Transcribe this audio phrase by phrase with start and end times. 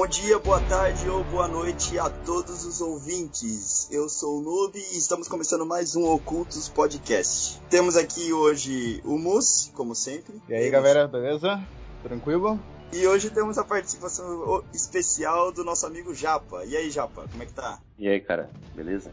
[0.00, 3.86] Bom dia, boa tarde ou boa noite a todos os ouvintes.
[3.92, 7.60] Eu sou o Noob e estamos começando mais um Ocultos Podcast.
[7.68, 10.40] Temos aqui hoje o Mus, como sempre.
[10.48, 11.62] E aí, galera, beleza?
[12.02, 12.58] Tranquilo?
[12.94, 16.64] E hoje temos a participação especial do nosso amigo Japa.
[16.64, 17.78] E aí, Japa, como é que tá?
[17.98, 19.12] E aí, cara, beleza?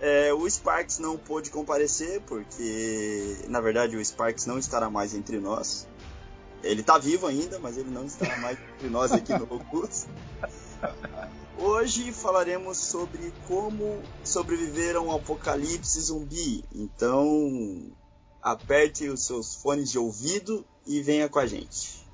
[0.00, 5.38] É, o Sparks não pôde comparecer porque, na verdade, o Sparks não estará mais entre
[5.38, 5.86] nós.
[6.64, 10.06] Ele tá vivo ainda, mas ele não estará mais entre nós aqui no Ocultos.
[11.58, 16.64] Hoje falaremos sobre como sobreviver a um apocalipse zumbi.
[16.74, 17.92] Então,
[18.42, 22.04] aperte os seus fones de ouvido e venha com a gente.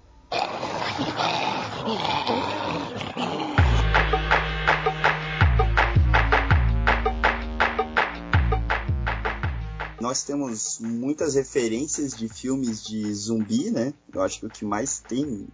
[10.00, 13.92] Nós temos muitas referências de filmes de zumbi, né?
[14.12, 15.46] Eu acho que o que mais tem.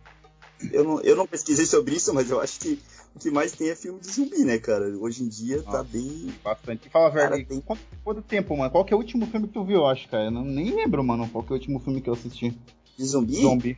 [0.72, 2.80] Eu não, eu não pesquisei sobre isso, mas eu acho que
[3.14, 4.86] o que mais tem é filme de zumbi, né, cara?
[4.98, 6.34] Hoje em dia tá Nossa, tá bem.
[6.44, 6.88] Bastante.
[6.88, 7.60] Fala, velho, tem...
[7.60, 8.70] quanto, quanto, tempo, mano?
[8.70, 10.26] Qual que é o último filme que tu viu, eu acho, cara?
[10.26, 12.56] Eu não, nem lembro, mano, qual que é o último filme que eu assisti.
[12.96, 13.40] De zumbi?
[13.40, 13.76] Zumbi.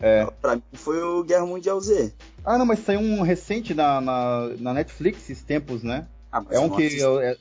[0.00, 0.26] É.
[0.40, 2.12] Pra mim foi o Guerra Mundial Z.
[2.44, 6.06] Ah, não, mas saiu um recente na, na, na Netflix esses tempos, né?
[6.30, 6.98] Ah, é um que.
[6.98, 7.36] Eu, é,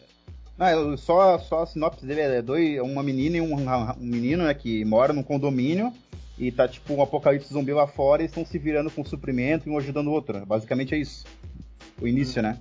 [0.57, 4.53] não, só, só a sinopse dele é dois, uma menina e um, um menino, né,
[4.53, 5.91] que mora num condomínio
[6.37, 9.71] e tá tipo um apocalipse zumbi lá fora e estão se virando com suprimento e
[9.71, 10.45] um ajudando o outro.
[10.45, 11.25] Basicamente é isso.
[12.01, 12.43] O início, hum.
[12.43, 12.59] né?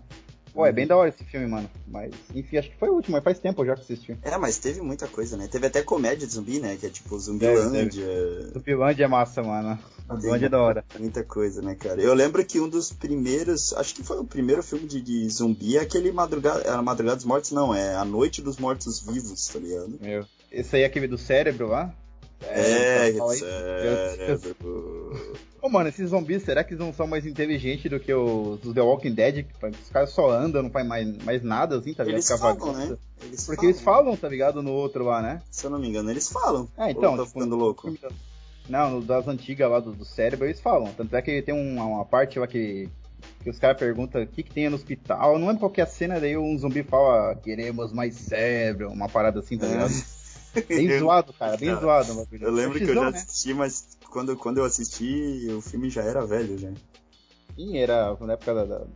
[0.52, 1.68] Pô, é bem da hora esse filme, mano.
[1.88, 4.18] Mas, enfim, acho que foi o último, mas faz tempo já que assisti.
[4.22, 5.48] É, mas teve muita coisa, né?
[5.50, 6.76] Teve até comédia de zumbi, né?
[6.78, 8.06] Que é tipo Zumbilândia.
[8.52, 9.78] Zumbilândia é massa, mano.
[10.10, 10.84] Zumbilândia é da hora.
[10.98, 12.00] Muita coisa, né, cara?
[12.02, 13.72] Eu lembro que um dos primeiros.
[13.72, 16.60] Acho que foi o primeiro filme de, de zumbi, é aquele Madrugada.
[16.60, 19.98] Era Madrugada dos Mortos, não, é A Noite dos Mortos Vivos, tá ligado?
[20.00, 20.26] Meu.
[20.50, 21.94] Esse aí é aquele do cérebro lá?
[22.42, 24.91] É, é cérebro.
[25.62, 28.74] Ô, mano, esses zumbis, será que eles não são mais inteligentes do que os do
[28.74, 29.46] The Walking Dead?
[29.80, 32.18] Os caras só andam, não faz mais, mais nada, assim, tá ligado?
[32.18, 32.98] Eles falam, né?
[33.22, 33.70] Eles Porque falam.
[33.70, 34.60] eles falam, tá ligado?
[34.60, 35.40] No outro lá, né?
[35.52, 36.68] Se eu não me engano, eles falam.
[36.76, 37.12] É, então.
[37.12, 37.94] Ou tipo, ficando louco?
[38.68, 40.92] Não, das antigas lá do, do, cérebro eles falam.
[40.96, 42.88] Tanto é que tem uma, uma parte lá que,
[43.44, 45.38] que os caras perguntam o que, que tem no hospital.
[45.38, 49.08] Não lembro qual que é a cena, daí um zumbi fala, queremos mais cérebro, uma
[49.08, 49.92] parada assim, tá ligado?
[50.56, 50.60] É.
[50.62, 52.28] Bem zoado, cara, bem cara, zoado.
[52.32, 53.18] Eu lembro que eu já né?
[53.18, 56.70] assisti, mas quando, quando eu assisti, o filme já era velho, já.
[57.56, 58.86] Sim, era na época da, da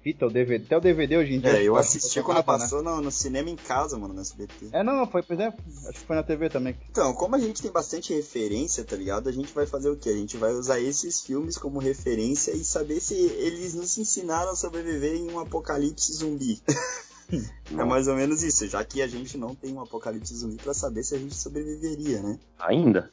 [0.00, 1.58] fita, o DVD, até o DVD hoje em dia.
[1.58, 2.90] É, eu assisti quando nada, passou né?
[2.90, 4.68] no, no, cinema em casa, mano, no SBT.
[4.72, 6.76] É, não, foi, por exemplo, acho que foi na TV também.
[6.90, 9.28] Então, como a gente tem bastante referência, tá ligado?
[9.28, 10.10] A gente vai fazer o quê?
[10.10, 14.56] A gente vai usar esses filmes como referência e saber se eles nos ensinaram a
[14.56, 16.62] sobreviver em um apocalipse zumbi.
[17.76, 20.74] é mais ou menos isso, já que a gente não tem um apocalipse zumbi para
[20.74, 22.38] saber se a gente sobreviveria, né?
[22.58, 23.10] Ainda?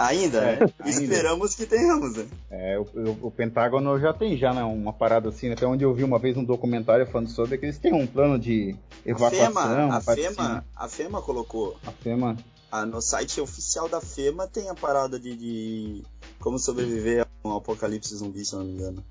[0.00, 0.72] Ainda, é, né?
[0.80, 1.02] Ainda.
[1.02, 2.26] Esperamos que tenhamos, né?
[2.50, 5.92] É, o, o, o, Pentágono já tem já, né, uma parada assim, até onde eu
[5.92, 8.74] vi uma vez um documentário falando sobre que eles têm um plano de
[9.04, 9.46] evacuação.
[9.46, 11.76] A FEMA, a FEMA, a FEMA colocou.
[11.86, 12.36] A FEMA.
[12.72, 16.02] Ah, no site oficial da FEMA tem a parada de, de
[16.38, 19.04] como sobreviver a um apocalipse zumbi, se não me engano.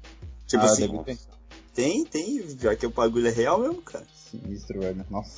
[0.48, 1.06] Tipo ah, assim,
[1.76, 4.06] tem, tem, já que o bagulho é real mesmo, cara.
[4.32, 5.06] Sinistro, velho.
[5.10, 5.38] Nossa.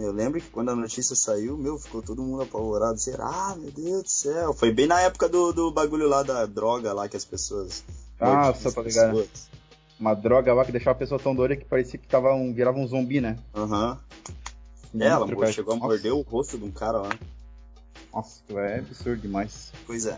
[0.00, 2.98] Eu lembro que quando a notícia saiu, meu, ficou todo mundo apavorado.
[2.98, 3.26] Será?
[3.26, 4.54] Ah, meu Deus do céu.
[4.54, 7.84] Foi bem na época do, do bagulho lá da droga lá que as pessoas.
[8.18, 9.14] Ah, só pra ligar.
[9.98, 12.78] Uma droga lá que deixava a pessoa tão doida que parecia que tava um, virava
[12.78, 13.38] um zumbi, né?
[13.54, 14.00] Aham.
[14.94, 15.02] Uhum.
[15.02, 17.10] É, ela chegou a morder o rosto de um cara lá.
[18.12, 19.70] Nossa, é absurdo demais.
[19.86, 20.16] Pois é.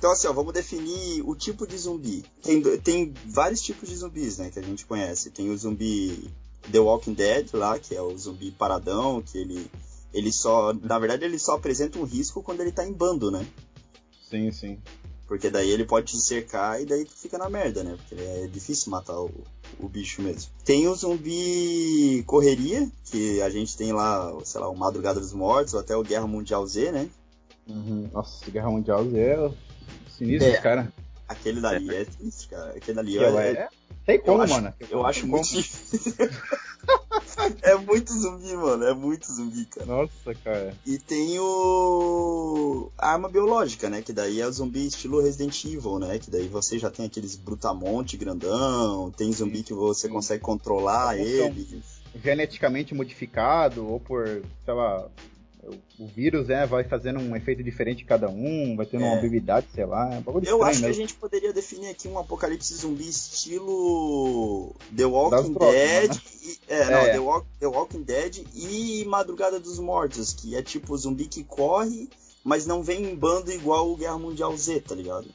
[0.00, 2.24] Então, assim, ó, vamos definir o tipo de zumbi.
[2.42, 5.28] Tem, tem vários tipos de zumbis, né, que a gente conhece.
[5.28, 6.30] Tem o zumbi
[6.72, 9.70] The Walking Dead lá, que é o zumbi paradão, que ele,
[10.14, 13.46] ele só, na verdade, ele só apresenta um risco quando ele tá em bando, né?
[14.30, 14.78] Sim, sim.
[15.28, 17.94] Porque daí ele pode te cercar e daí tu fica na merda, né?
[17.98, 19.30] Porque é difícil matar o,
[19.78, 20.50] o bicho mesmo.
[20.64, 25.74] Tem o zumbi correria, que a gente tem lá, sei lá, o Madrugada dos Mortos,
[25.74, 27.10] ou até o Guerra Mundial Z, né?
[27.68, 28.08] Uhum.
[28.10, 29.69] Nossa, Guerra Mundial Z é
[30.20, 30.92] Sinistro, é, cara.
[31.26, 32.70] Aquele dali é sinistro, cara.
[32.72, 33.22] Aquele dali é.
[33.22, 33.68] é...
[34.04, 34.68] Tem como, eu mano.
[34.68, 36.14] Acho, eu acho muito difícil.
[37.62, 38.84] é muito zumbi, mano.
[38.84, 39.86] É muito zumbi, cara.
[39.86, 40.74] Nossa, cara.
[40.84, 42.90] E tem o.
[42.98, 44.02] A arma biológica, né?
[44.02, 46.18] Que daí é o zumbi estilo Resident Evil, né?
[46.18, 49.10] Que daí você já tem aqueles brutamonte grandão.
[49.10, 51.82] Tem zumbi que você consegue controlar ele.
[52.22, 54.26] Geneticamente modificado, ou por,
[54.64, 55.06] sei lá,
[55.98, 59.08] o vírus né, vai fazendo um efeito diferente em cada um, vai tendo é.
[59.08, 60.08] uma habilidade, sei lá.
[60.14, 60.84] É um Eu acho mesmo.
[60.86, 66.10] que a gente poderia definir aqui um apocalipse zumbi estilo The Walking Dead.
[66.10, 66.20] né?
[66.42, 70.62] e, é, é, não, The, Walk, The Walking Dead e Madrugada dos Mortos, que é
[70.62, 72.08] tipo zumbi que corre,
[72.42, 75.28] mas não vem em bando igual o Guerra Mundial Z, tá ligado?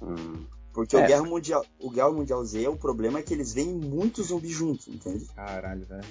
[0.00, 0.44] Hum.
[0.76, 1.02] Porque é.
[1.02, 4.52] o, Guerra Mundial, o Guerra Mundial Z, o problema é que eles vêm muitos zumbis
[4.52, 5.24] juntos, entende?
[5.34, 6.04] Caralho, velho.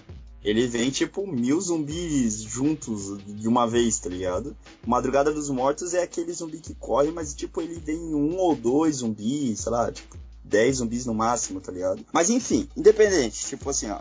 [0.44, 4.58] Ele vem tipo mil zumbis juntos de uma vez, tá ligado?
[4.84, 8.98] Madrugada dos Mortos é aquele zumbi que corre, mas tipo ele vem um ou dois
[8.98, 12.04] zumbis, sei lá, tipo 10 zumbis no máximo, tá ligado?
[12.12, 14.00] Mas enfim, independente, tipo assim, ó.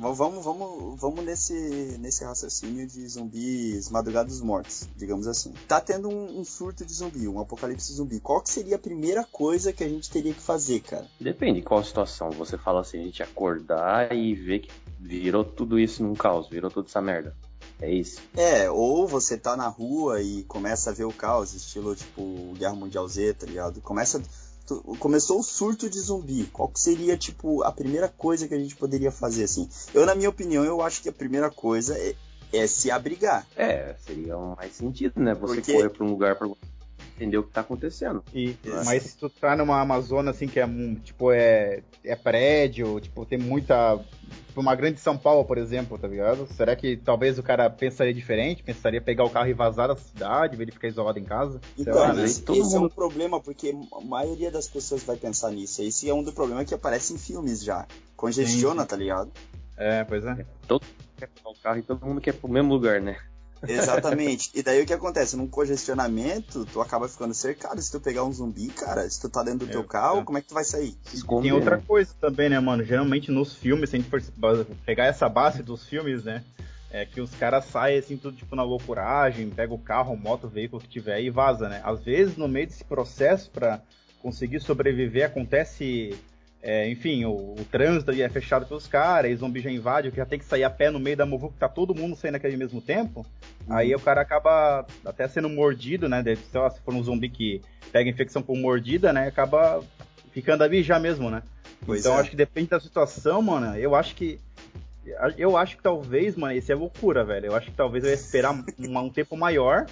[0.00, 5.52] Vamos, vamos, vamos nesse, nesse raciocínio de zumbis madrugados dos mortos, digamos assim.
[5.68, 8.18] Tá tendo um, um, surto de zumbi, um apocalipse zumbi.
[8.18, 11.06] Qual que seria a primeira coisa que a gente teria que fazer, cara?
[11.20, 12.30] Depende qual situação.
[12.30, 16.70] Você fala assim, a gente acordar e ver que virou tudo isso num caos, virou
[16.70, 17.36] toda essa merda.
[17.78, 18.22] É isso.
[18.36, 22.74] É, ou você tá na rua e começa a ver o caos, estilo tipo Guerra
[22.74, 23.80] Mundial Z, tá ligado?
[23.80, 24.22] Começa
[24.98, 26.44] começou o surto de zumbi.
[26.52, 29.68] Qual que seria, tipo, a primeira coisa que a gente poderia fazer, assim?
[29.92, 32.14] Eu, na minha opinião, eu acho que a primeira coisa é,
[32.52, 33.46] é se abrigar.
[33.56, 35.34] É, seria mais sentido, né?
[35.34, 35.72] Você Porque...
[35.72, 36.48] correr para um lugar para
[37.20, 38.24] entender o que tá acontecendo.
[38.34, 40.66] E, mas se tu tá numa Amazônia assim que é
[41.04, 43.98] tipo é, é prédio, tipo tem muita
[44.46, 46.46] tipo uma grande São Paulo, por exemplo, tá ligado?
[46.54, 50.60] Será que talvez o cara pensaria diferente, pensaria pegar o carro e vazar da cidade,
[50.60, 51.60] ele ficar isolado em casa?
[51.78, 52.24] Então, lá, né?
[52.24, 52.76] esse, esse mundo...
[52.76, 55.82] é um problema porque a maioria das pessoas vai pensar nisso.
[55.82, 57.86] Esse é um dos problemas que aparece em filmes já.
[58.16, 58.88] Congestiona, Sim.
[58.88, 59.30] tá ligado?
[59.76, 60.44] É, pois é.
[60.66, 63.16] Todo mundo quer pegar o carro e todo mundo quer ir pro mesmo lugar, né?
[63.66, 64.50] Exatamente.
[64.54, 65.36] E daí o que acontece?
[65.36, 67.80] Num congestionamento, tu acaba ficando cercado.
[67.80, 70.24] Se tu pegar um zumbi, cara, se tu tá dentro do é, teu carro, é.
[70.24, 70.96] como é que tu vai sair?
[71.12, 71.82] Esconde, Tem outra né?
[71.86, 72.82] coisa também, né, mano?
[72.84, 74.22] Geralmente nos filmes, se a gente for
[74.84, 76.44] pegar essa base dos filmes, né?
[76.92, 80.82] É que os caras saem assim, tudo tipo na loucuragem, pega o carro, moto, veículo
[80.82, 81.80] que tiver e vaza, né?
[81.84, 83.80] Às vezes, no meio desse processo, para
[84.20, 86.18] conseguir sobreviver, acontece
[86.62, 90.26] é, enfim, o, o, trânsito é fechado pelos caras, e zumbi já invade, que já
[90.26, 92.82] tem que sair a pé no meio da muvuca, tá todo mundo saindo naquele mesmo
[92.82, 93.24] tempo.
[93.66, 93.74] Uhum.
[93.74, 96.22] Aí o cara acaba até sendo mordido, né?
[96.22, 99.28] De, sei lá, se for um zumbi que pega infecção por mordida, né?
[99.28, 99.82] Acaba
[100.32, 101.42] ficando a vigiar mesmo, né?
[101.86, 102.20] Pois então é.
[102.20, 103.74] acho que depende da situação, mano.
[103.76, 104.38] Eu acho que.
[105.38, 107.46] Eu acho que talvez, mano, isso é loucura, velho.
[107.46, 109.86] Eu acho que talvez eu ia esperar um, um tempo maior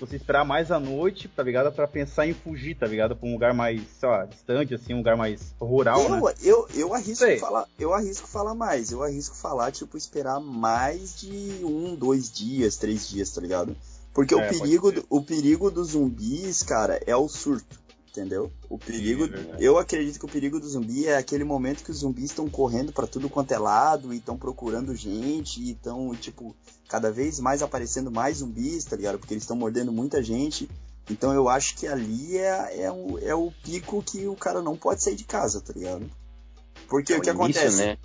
[0.00, 1.72] você esperar mais a noite, tá ligado?
[1.72, 3.14] Pra pensar em fugir, tá ligado?
[3.14, 6.34] Pra um lugar mais, sei lá, distante, assim, um lugar mais rural, eu, né?
[6.42, 8.90] Eu, eu arrisco falar, eu arrisco falar mais.
[8.90, 13.76] Eu arrisco falar, tipo, esperar mais de um, dois dias, três dias, tá ligado?
[14.12, 17.78] Porque é, o, perigo, o perigo dos zumbis, cara, é o surto
[18.10, 18.52] entendeu?
[18.68, 21.98] O perigo, é eu acredito que o perigo do zumbi é aquele momento que os
[21.98, 26.54] zumbis estão correndo para tudo quanto é lado e estão procurando gente e estão tipo
[26.88, 29.18] cada vez mais aparecendo mais zumbis, tá ligado?
[29.18, 30.68] Porque eles estão mordendo muita gente.
[31.08, 34.76] Então eu acho que ali é, é, o, é o pico que o cara não
[34.76, 36.10] pode sair de casa, tá ligado?
[36.88, 37.76] Porque é o que início, acontece?
[37.78, 37.98] Né?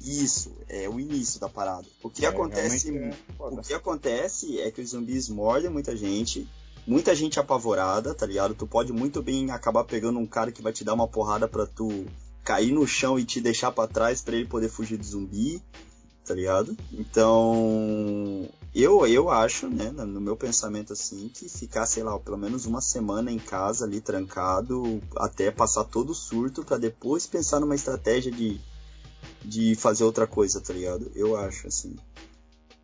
[0.00, 1.86] Isso, é o início da parada.
[2.02, 6.48] O que é, acontece, é o que acontece é que os zumbis mordem muita gente,
[6.86, 8.54] muita gente apavorada, tá ligado?
[8.54, 11.66] Tu pode muito bem acabar pegando um cara que vai te dar uma porrada pra
[11.66, 12.06] tu
[12.44, 15.62] cair no chão e te deixar para trás para ele poder fugir do zumbi,
[16.24, 16.76] tá ligado?
[16.92, 22.66] Então, eu eu acho, né, no meu pensamento assim, que ficar, sei lá, pelo menos
[22.66, 27.74] uma semana em casa ali trancado até passar todo o surto para depois pensar numa
[27.74, 28.60] estratégia de
[29.44, 31.10] de fazer outra coisa, tá ligado?
[31.14, 31.96] Eu acho assim.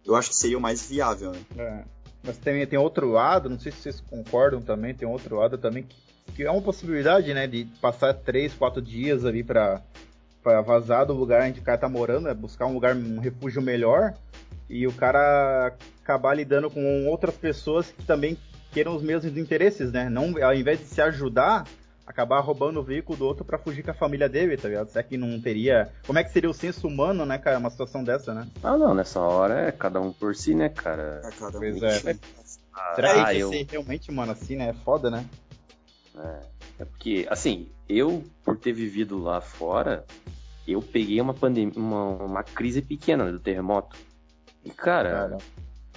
[0.04, 1.44] Eu acho que seria o mais viável, né?
[1.56, 1.84] É.
[2.22, 5.84] Mas também tem outro lado, não sei se vocês concordam também, tem outro lado também
[5.84, 5.96] que,
[6.34, 9.80] que é uma possibilidade, né, de passar três, quatro dias ali para
[10.42, 13.60] para vazar do lugar onde o cara tá morando, né, buscar um lugar, um refúgio
[13.60, 14.14] melhor
[14.70, 18.38] e o cara acabar lidando com outras pessoas que também
[18.72, 20.08] queiram os mesmos interesses, né?
[20.08, 21.66] Não, ao invés de se ajudar,
[22.08, 24.88] acabar roubando o veículo do outro para fugir com a família dele, tá ligado?
[24.88, 25.92] Será que não teria.
[26.06, 27.58] Como é que seria o senso humano, né, cara?
[27.58, 28.48] Uma situação dessa, né?
[28.62, 31.20] Ah, não, nessa hora é cada um por si, né, cara?
[31.24, 32.16] É cada um pois é.
[32.72, 33.50] Ah, Será que eu...
[33.50, 34.70] realmente, mano, assim, né?
[34.70, 35.24] É foda, né?
[36.16, 36.40] É,
[36.80, 40.04] é porque, assim, eu, por ter vivido lá fora,
[40.66, 43.96] eu peguei uma pandemia, uma, uma crise pequena né, do terremoto.
[44.64, 45.38] E, cara, cara,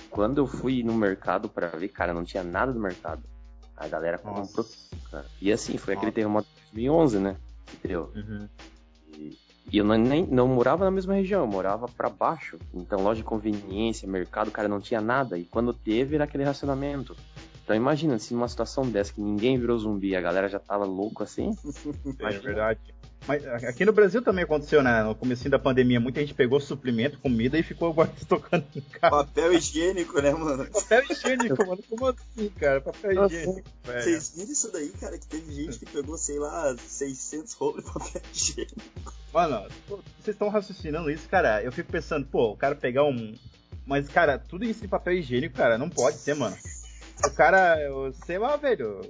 [0.10, 3.24] quando eu fui no mercado para ver, cara, não tinha nada do mercado.
[3.81, 4.65] A galera comprou.
[5.09, 5.25] Cara.
[5.41, 6.05] E assim, foi Nossa.
[6.05, 7.35] aquele terremoto de 2011, né?
[7.73, 8.11] Entendeu?
[8.15, 8.47] Uhum.
[9.17, 9.38] E,
[9.71, 12.59] e, eu não, nem, não morava na mesma região, eu morava para baixo.
[12.73, 15.38] Então, loja de conveniência, mercado, cara, não tinha nada.
[15.38, 17.15] E quando teve, era aquele racionamento.
[17.63, 21.23] Então imagina, se numa situação dessa que ninguém virou zumbi, a galera já tava louco
[21.23, 21.55] assim.
[22.19, 22.79] É verdade.
[23.28, 25.04] Mas aqui no Brasil também aconteceu, né?
[25.04, 29.16] No começo da pandemia, muita gente pegou suplemento, comida e ficou estocando em casa.
[29.16, 30.66] Papel higiênico, né, mano?
[30.66, 31.84] Papel higiênico, mano.
[31.88, 32.82] Como assim, cara?
[32.82, 33.63] Papel higiênico.
[33.84, 35.18] Vocês viram isso daí, cara?
[35.20, 39.13] Que teve gente que pegou, sei lá, 600 rolos de papel higiênico.
[39.32, 41.63] Mano, vocês estão raciocinando isso, cara?
[41.63, 43.36] Eu fico pensando, pô, o cara pegar um.
[43.86, 46.58] Mas, cara, tudo isso de papel higiênico, cara, não pode ser, mano.
[47.24, 47.78] O cara,
[48.25, 49.01] sei lá, velho.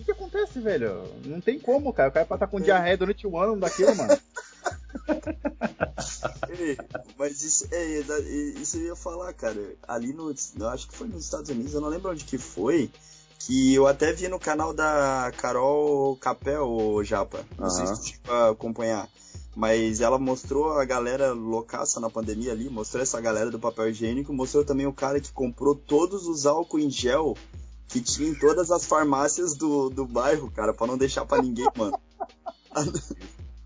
[0.00, 1.04] Que, que acontece, velho?
[1.24, 2.08] Não tem como, cara.
[2.08, 4.16] O cara pode estar com diarreia durante o ano daquilo, mano.
[7.18, 8.00] mas isso, é,
[8.60, 9.74] isso eu ia falar, cara.
[9.86, 10.34] Ali no.
[10.58, 12.90] Eu acho que foi nos Estados Unidos, eu não lembro onde que foi.
[13.38, 17.44] Que eu até vi no canal da Carol Capel, Japa.
[17.58, 17.70] Não uhum.
[17.70, 19.08] sei se tu chegou a acompanhar.
[19.56, 24.32] Mas ela mostrou a galera loucaça na pandemia ali, mostrou essa galera do papel higiênico,
[24.32, 27.36] mostrou também o cara que comprou todos os álcool em gel
[27.90, 31.66] que tinha em todas as farmácias do, do bairro, cara, para não deixar para ninguém,
[31.76, 31.98] mano.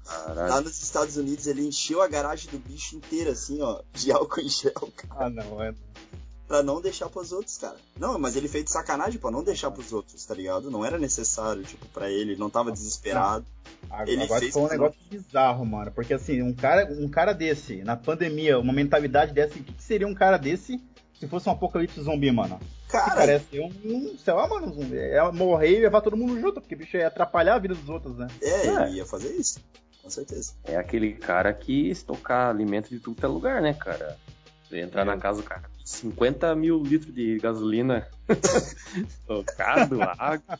[0.04, 0.50] Caralho.
[0.50, 4.40] Lá nos Estados Unidos ele encheu a garagem do bicho inteira, assim, ó, de álcool
[4.40, 5.26] em gel, cara.
[5.26, 5.74] Ah, não, é.
[6.48, 7.76] Pra não deixar pros outros, cara.
[7.98, 10.70] Não, mas ele fez de sacanagem pra não deixar pros outros, tá ligado?
[10.70, 13.46] Não era necessário, tipo, pra ele, ele não tava desesperado.
[13.90, 15.18] Agora, ele agora fez foi um negócio não...
[15.18, 15.90] bizarro, mano.
[15.92, 19.82] Porque assim, um cara, um cara desse, na pandemia, uma mentalidade dessa, o que, que
[19.82, 20.80] seria um cara desse
[21.18, 22.60] se fosse um apocalipse zumbi, mano?
[22.98, 24.98] Cara, parece um, um, sei lá, mano, um zumbi.
[24.98, 27.88] É morrer e levar todo mundo junto, porque o bicho ia atrapalhar a vida dos
[27.88, 28.28] outros, né?
[28.40, 28.88] É, é.
[28.88, 29.60] ele ia fazer isso
[30.04, 30.52] com certeza.
[30.64, 34.18] É aquele cara que estocar alimento de tudo é lugar, né, cara?
[34.70, 35.04] Entrar é.
[35.04, 38.06] na casa do cara, 50 mil litros de gasolina
[39.08, 40.58] estocado, água.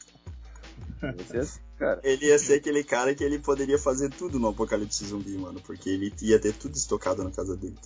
[1.39, 2.01] Assim, cara.
[2.03, 5.91] Ele ia ser aquele cara que ele poderia fazer tudo no apocalipse zumbi, mano, porque
[5.91, 7.77] ele ia ter tudo estocado na casa dele.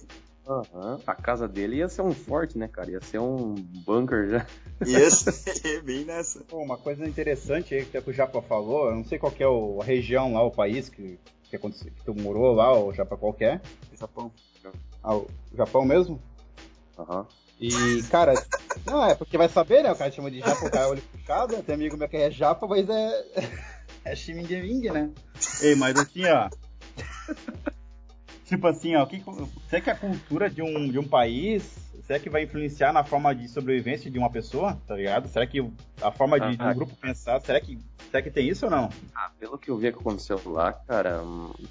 [0.48, 0.98] Uhum.
[1.06, 2.90] A casa dele ia ser um forte, né, cara?
[2.90, 4.46] Ia ser um bunker já.
[4.86, 6.40] Ia ser bem nessa.
[6.44, 9.84] Pô, uma coisa interessante aí que o Japa falou, eu não sei qual é a
[9.84, 13.60] região lá, o país que que aconteceu, que tu morou lá, ou já pra qualquer.
[13.98, 14.30] Japão.
[15.02, 16.20] Ah, o Japão mesmo?
[16.98, 17.20] Aham.
[17.20, 17.26] Uhum.
[17.60, 18.34] E, cara,
[18.86, 19.90] não, é porque vai saber, né?
[19.90, 22.30] O cara chama de Japa, o cara é olho puxado, tem amigo meu que é
[22.30, 23.24] Japa, mas é.
[24.04, 25.10] É Shimingeming, né?
[25.60, 26.48] Ei, mas assim, ó.
[28.48, 29.22] Tipo assim, ó, que,
[29.68, 33.34] será que a cultura de um, de um país será que vai influenciar na forma
[33.34, 35.28] de sobrevivência de uma pessoa, tá ligado?
[35.28, 35.60] Será que
[36.00, 37.78] a forma de, ah, de um grupo pensar, será que,
[38.10, 38.88] será que tem isso ou não?
[39.14, 41.20] Ah, pelo que eu vi que aconteceu lá, cara,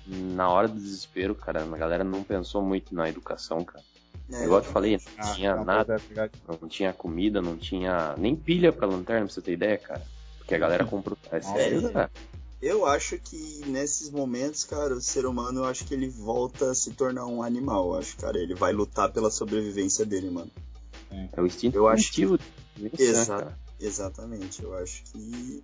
[0.05, 3.83] na hora do desespero, cara, a galera não pensou muito na educação, cara.
[4.31, 7.57] É, Igual eu te falei, não ah, tinha não, nada, é não tinha comida, não
[7.57, 10.03] tinha nem pilha pra lanterna, pra você ter ideia, cara.
[10.37, 11.17] Porque a galera comprou.
[11.31, 12.11] É sério, cara.
[12.61, 16.75] Eu acho que nesses momentos, cara, o ser humano, eu acho que ele volta a
[16.75, 17.89] se tornar um animal.
[17.89, 20.51] Eu acho, cara, ele vai lutar pela sobrevivência dele, mano.
[21.11, 22.23] É o instinto eu acho que...
[22.97, 24.63] Exa né, Exatamente.
[24.63, 25.63] Eu acho que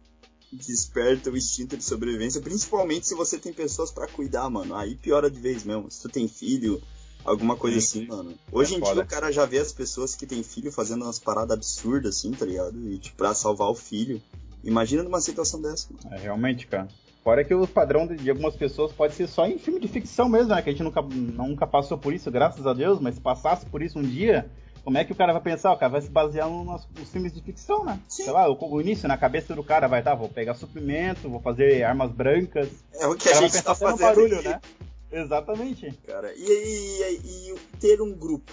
[0.52, 4.76] desperta o instinto de sobrevivência, principalmente se você tem pessoas para cuidar, mano.
[4.76, 5.90] Aí piora de vez mesmo.
[5.90, 6.82] Se tu tem filho,
[7.26, 8.02] alguma coisa Sim.
[8.02, 8.38] assim, mano.
[8.52, 8.94] Hoje é em foda.
[8.94, 12.32] dia o cara já vê as pessoas que têm filho fazendo umas paradas absurdas assim,
[12.32, 12.78] tá ligado?
[12.88, 14.22] E tipo, pra salvar o filho.
[14.64, 15.88] Imagina numa situação dessa.
[15.92, 16.16] Mano.
[16.16, 16.88] É, realmente, cara.
[17.24, 20.28] Fora que o padrão de, de, algumas pessoas pode ser só em filme de ficção
[20.28, 20.62] mesmo, né?
[20.62, 23.82] Que a gente nunca, nunca passou por isso, graças a Deus, mas se passasse por
[23.82, 24.50] isso um dia,
[24.84, 25.72] como é que o cara vai pensar?
[25.72, 27.98] O cara vai se basear nos, nos filmes de ficção, né?
[28.10, 28.24] Sim.
[28.24, 31.40] Sei lá, o, o, início, na cabeça do cara vai, tá, vou pegar suprimento, vou
[31.40, 32.70] fazer armas brancas.
[32.94, 34.50] É o que a gente tá fazendo barulho, aqui.
[34.50, 34.62] né?
[35.10, 35.92] Exatamente.
[36.06, 38.52] Cara, e, e, e, e ter um grupo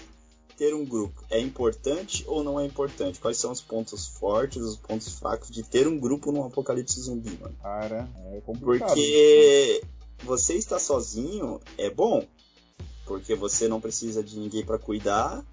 [0.61, 3.19] ter um grupo é importante ou não é importante?
[3.19, 7.35] Quais são os pontos fortes, os pontos fracos de ter um grupo num apocalipse zumbi,
[7.41, 7.55] mano?
[7.63, 8.89] Cara, é complicado.
[8.89, 9.81] Porque
[10.23, 12.23] você estar sozinho é bom,
[13.07, 15.43] porque você não precisa de ninguém para cuidar,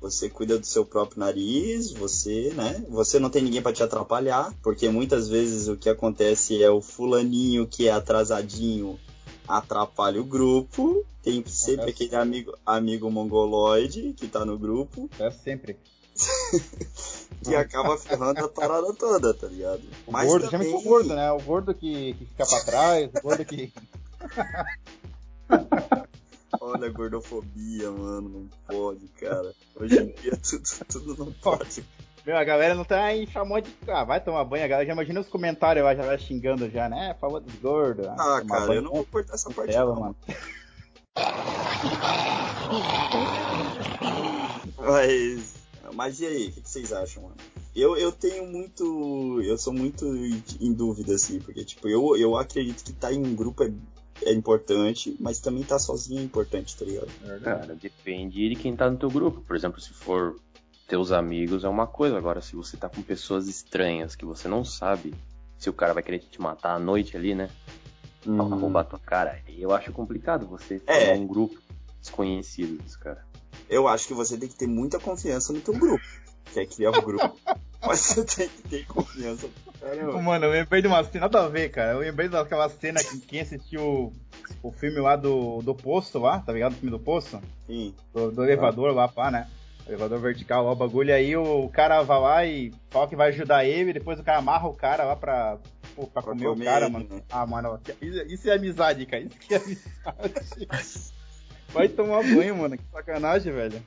[0.00, 2.86] você cuida do seu próprio nariz, você, né?
[2.88, 6.80] Você não tem ninguém para te atrapalhar, porque muitas vezes o que acontece é o
[6.80, 8.98] fulaninho que é atrasadinho
[9.48, 11.04] atrapalha o grupo.
[11.22, 15.08] Tem sempre aquele amigo, amigo mongoloide que tá no grupo.
[15.18, 15.78] É sempre.
[17.42, 19.82] que acaba ferrando a parada toda, tá ligado?
[20.06, 20.68] O Mas gordo, também...
[20.68, 21.32] chama o gordo, né?
[21.32, 23.72] O gordo que, que fica pra trás, o gordo que.
[26.60, 29.52] Olha a gordofobia, mano, não pode, cara.
[29.76, 31.84] Hoje em dia tudo, tudo não pode.
[32.26, 33.70] Meu, a galera não tá em chamou de.
[33.86, 36.88] Ah, vai tomar banho, a galera já imagina os comentários lá, já vai xingando já,
[36.88, 37.14] né?
[37.20, 38.06] Falou dos gordos.
[38.06, 40.16] Ah, cara, banho, eu não vou cortar essa parte dela, mano.
[44.78, 45.54] Mas.
[45.92, 47.36] Mas e aí, o que, que vocês acham, mano?
[47.76, 49.42] Eu, eu tenho muito.
[49.42, 53.34] Eu sou muito em dúvida, assim, porque, tipo, eu, eu acredito que tá em um
[53.34, 53.72] grupo é,
[54.22, 57.08] é importante, mas também tá sozinho é importante, tá ligado?
[57.42, 59.42] Cara, depende de quem tá no teu grupo.
[59.42, 60.36] Por exemplo, se for
[60.86, 62.16] teus amigos é uma coisa.
[62.16, 65.14] Agora, se você tá com pessoas estranhas que você não sabe
[65.58, 67.48] se o cara vai querer te matar à noite ali, né?
[68.26, 68.36] Hum.
[68.36, 69.40] roubar tua cara.
[69.48, 71.12] Eu acho complicado você é.
[71.14, 71.58] um grupo
[72.00, 73.24] desconhecidos, cara.
[73.68, 76.04] Eu acho que você tem que ter muita confiança no teu grupo.
[76.52, 77.38] Quer criar um grupo.
[77.86, 79.48] Mas você tem que ter confiança.
[79.80, 80.20] Caramba.
[80.20, 81.92] Mano, eu lembrei de uma cena, nada a ver, cara.
[81.92, 84.12] Eu lembrei daquela cena que quem assistiu
[84.62, 86.72] o filme lá do, do Poço lá, tá ligado?
[86.72, 87.40] O filme do Poço?
[87.66, 87.94] Sim.
[88.12, 88.94] Do, do elevador ah.
[88.94, 89.48] lá, pá, né?
[89.86, 93.66] Elevador vertical, ó, o bagulho aí, o cara vai lá e fala que vai ajudar
[93.66, 96.64] ele, depois o cara amarra o cara lá pra, tipo, pra, pra comer, comer, o
[96.64, 97.06] cara, mano.
[97.10, 97.22] Né?
[97.30, 97.80] Ah, mano,
[98.26, 99.22] isso é amizade, cara.
[99.22, 101.12] Isso que é amizade.
[101.72, 102.78] Vai tomar banho, mano.
[102.78, 103.82] Que sacanagem, velho.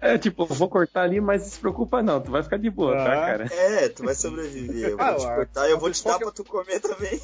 [0.00, 2.94] É, tipo, vou cortar ali, mas não se preocupa não, tu vai ficar de boa,
[2.94, 3.06] tá, ah.
[3.06, 3.46] tá, cara?
[3.52, 4.90] É, tu vai sobreviver.
[4.90, 7.20] Eu vou ah, te cortar e eu vou te dar pra tu comer também.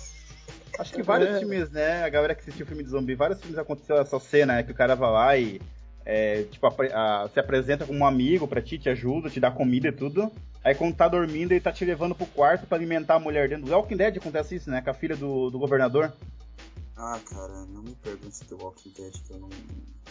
[0.77, 1.39] Acho que vários é.
[1.39, 2.03] filmes, né?
[2.03, 4.63] A galera que assistiu o filme de zumbi, vários filmes aconteceu essa cena, né?
[4.65, 5.61] Que o cara vai lá e
[6.05, 6.73] é, tipo, a,
[7.25, 10.31] a, se apresenta como um amigo pra ti, te ajuda, te dá comida e tudo.
[10.63, 13.67] Aí quando tá dormindo, ele tá te levando pro quarto para alimentar a mulher dentro.
[13.67, 14.81] Do Walking Dead acontece isso, né?
[14.81, 16.13] Com a filha do, do governador.
[16.97, 19.49] Ah, cara, não me pergunte se The Walking Dead, que eu não.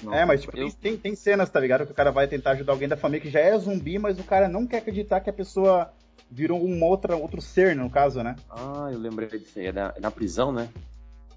[0.04, 0.72] não é, mas tipo, eu...
[0.72, 1.86] tem, tem cenas, tá ligado?
[1.86, 4.24] Que o cara vai tentar ajudar alguém da família que já é zumbi, mas o
[4.24, 5.92] cara não quer acreditar que a pessoa
[6.30, 8.36] virou um outra, outro ser, no caso, né?
[8.50, 9.68] Ah, eu lembrei disso aí.
[9.68, 10.70] É na, é na prisão, né?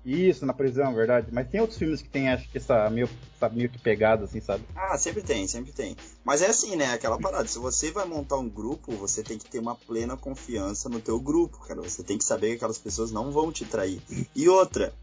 [0.06, 1.26] Isso, na prisão, verdade.
[1.32, 4.40] Mas tem outros filmes que tem, acho que essa meio, essa meio que pegada, assim,
[4.40, 4.62] sabe?
[4.76, 5.96] Ah, sempre tem, sempre tem.
[6.24, 6.92] Mas é assim, né?
[6.92, 7.48] Aquela parada.
[7.48, 11.18] Se você vai montar um grupo, você tem que ter uma plena confiança no teu
[11.18, 11.82] grupo, cara.
[11.82, 14.00] Você tem que saber que aquelas pessoas não vão te trair.
[14.32, 14.94] E outra,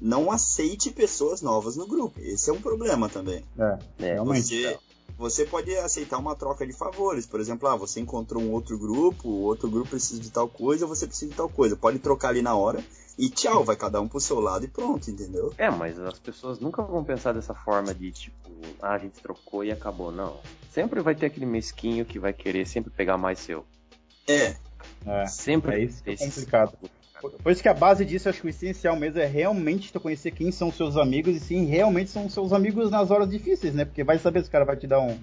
[0.00, 2.18] não aceite pessoas novas no grupo.
[2.20, 3.44] Esse é um problema também.
[3.56, 4.42] É, é realmente.
[4.42, 4.78] Você,
[5.16, 7.26] você pode aceitar uma troca de favores.
[7.26, 10.84] Por exemplo, ah, você encontrou um outro grupo, o outro grupo precisa de tal coisa,
[10.84, 11.76] você precisa de tal coisa.
[11.76, 12.84] Pode trocar ali na hora
[13.18, 15.52] e tchau, vai cada um pro seu lado e pronto, entendeu?
[15.58, 18.36] É, mas as pessoas nunca vão pensar dessa forma de tipo,
[18.80, 20.12] ah, a gente trocou e acabou.
[20.12, 20.38] Não.
[20.70, 23.64] Sempre vai ter aquele mesquinho que vai querer sempre pegar mais seu.
[24.28, 24.54] É.
[25.04, 26.78] É, sempre é isso que é complicado.
[27.42, 30.30] Por isso que a base disso, acho que o essencial mesmo é realmente tu conhecer
[30.30, 33.74] quem são os seus amigos e sim, realmente são os seus amigos nas horas difíceis,
[33.74, 33.84] né?
[33.84, 35.18] Porque vai saber se o cara vai te dar um.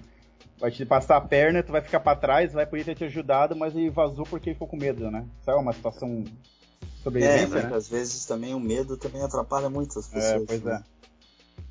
[0.58, 3.56] Vai te passar a perna, tu vai ficar para trás, vai poder ter te ajudado,
[3.56, 5.24] mas ele vazou porque ele ficou com medo, né?
[5.40, 6.24] Isso é uma situação
[7.02, 7.74] sobrevivência, é, né?
[7.74, 10.42] Às vezes também o medo também atrapalha muito as é, pessoas.
[10.42, 10.82] É, pois né?
[10.92, 10.96] é.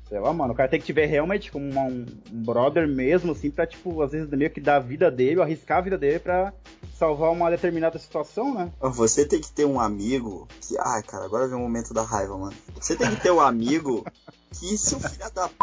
[0.08, 3.32] Sei lá, mano, o cara tem que te ver realmente como uma, um, brother mesmo,
[3.32, 6.20] assim, pra, tipo, às vezes meio que dar a vida dele, arriscar a vida dele
[6.20, 6.52] pra
[6.96, 8.70] salvar uma determinada situação, né?
[8.80, 10.76] Você tem que ter um amigo que.
[10.78, 12.56] Ai, cara, agora vem o momento da raiva, mano.
[12.80, 14.06] Você tem que ter um amigo
[14.52, 15.54] que, se o filho da p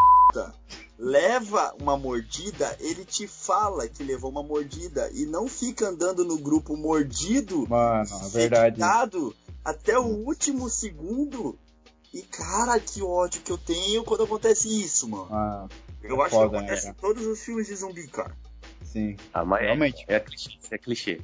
[0.99, 6.38] leva uma mordida, ele te fala que levou uma mordida e não fica andando no
[6.38, 8.80] grupo mordido, mano, verdade.
[9.63, 11.58] Até o último segundo
[12.13, 15.28] e, cara, que ódio que eu tenho quando acontece isso, mano.
[15.32, 15.67] Ah,
[16.04, 16.91] eu é acho foda, que acontece né?
[16.91, 18.38] em todos os filmes de zumbi, cara.
[18.86, 19.17] Sim.
[19.34, 20.06] Ah, mas realmente.
[20.08, 21.21] É, é clichê, é clichê.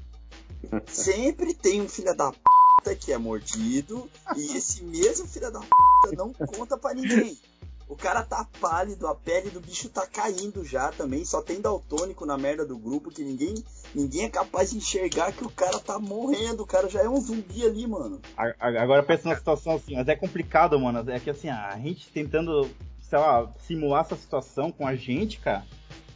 [0.88, 6.15] Sempre tem um filho da puta que é mordido e esse mesmo filho da puta
[6.15, 7.38] não conta para ninguém.
[7.89, 11.25] O cara tá pálido, a pele do bicho tá caindo já também.
[11.25, 13.56] Só tem daltônico na merda do grupo que ninguém,
[13.95, 16.62] ninguém é capaz de enxergar que o cara tá morrendo.
[16.62, 18.21] O cara já é um zumbi ali, mano.
[18.60, 21.10] Agora pensa numa situação assim, mas é complicado, mano.
[21.10, 22.69] É que assim, a gente tentando,
[23.02, 25.65] sei lá, simular essa situação com a gente, cara.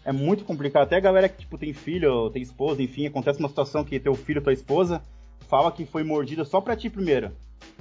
[0.06, 0.84] É muito complicado.
[0.84, 4.14] Até a galera que, tipo, tem filho, tem esposa, enfim, acontece uma situação que teu
[4.14, 5.02] filho, tua esposa,
[5.50, 7.32] fala que foi mordida só pra ti primeiro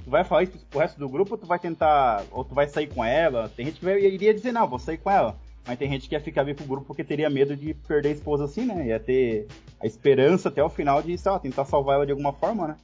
[0.04, 2.68] tu vai falar isso pro resto do grupo ou tu vai tentar, ou tu vai
[2.68, 3.48] sair com ela?
[3.48, 5.36] Tem gente que iria dizer, não, vou sair com ela.
[5.64, 8.12] Mas tem gente que ia ficar vir pro grupo porque teria medo de perder a
[8.12, 8.88] esposa assim, né?
[8.88, 9.46] Ia ter
[9.80, 12.76] a esperança até o final de, sei lá, tentar salvar ela de alguma forma, né?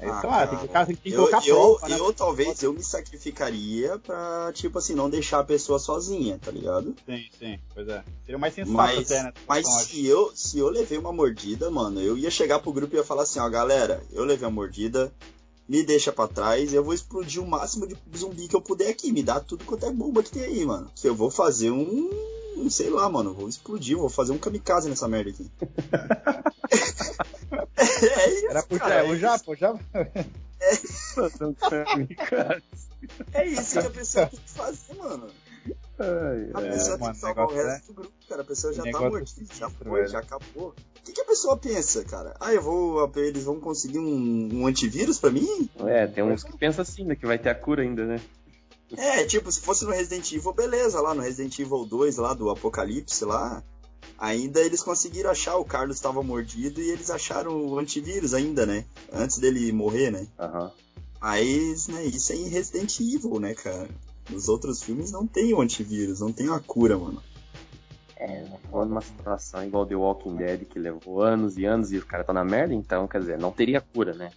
[0.00, 1.96] É isso ah, lá, tem que, tem que colocar eu, prova, eu, né?
[1.98, 6.94] eu talvez eu me sacrificaria pra, tipo assim, não deixar a pessoa sozinha, tá ligado?
[7.04, 8.04] Sim, sim, pois é.
[8.24, 9.32] Seria mais sensato mas, até, né?
[9.48, 12.98] Mas se eu, se eu levei uma mordida, mano, eu ia chegar pro grupo e
[12.98, 15.12] ia falar assim, ó, galera, eu levei a mordida,
[15.68, 19.12] me deixa para trás, eu vou explodir o máximo de zumbi que eu puder aqui,
[19.12, 20.90] me dá tudo quanto é bomba que tem aí, mano.
[20.94, 22.10] Que eu vou fazer um,
[22.56, 25.50] um sei lá, mano, vou explodir, vou fazer um kamikaze nessa merda aqui.
[27.76, 29.78] é isso, Era por cara, é, o Japo, já.
[29.92, 30.08] É...
[33.32, 35.28] é isso que a pessoa tem que fazer, mano.
[35.98, 37.80] Ai, a pessoa é, tem que salvar o resto é...
[37.88, 38.42] do grupo, cara.
[38.42, 40.08] A pessoa já tá mordida, já foi, velho.
[40.08, 40.74] já acabou.
[40.98, 42.34] O que, que, a pessoa pensa, cara?
[42.40, 43.10] Ah, eu vou.
[43.16, 45.68] Eles vão conseguir um, um antivírus pra mim?
[45.86, 47.14] É, tem uns que pensam assim, né?
[47.14, 48.20] Que vai ter a cura ainda, né?
[48.96, 52.50] É, tipo, se fosse no Resident Evil, beleza, lá no Resident Evil 2, lá do
[52.50, 53.62] Apocalipse, lá.
[54.18, 58.84] Ainda eles conseguiram achar, o Carlos estava mordido e eles acharam o antivírus ainda, né?
[59.12, 60.26] Antes dele morrer, né?
[60.38, 60.64] Aham.
[60.64, 60.70] Uhum.
[61.20, 63.88] Mas, né, isso é em Resident Evil, né, cara?
[64.30, 67.22] Nos outros filmes não tem o antivírus, não tem a cura, mano.
[68.20, 72.04] É, foi numa situação igual The Walking Dead, que levou anos e anos e o
[72.04, 74.32] cara tá na merda, então, quer dizer, não teria cura, né?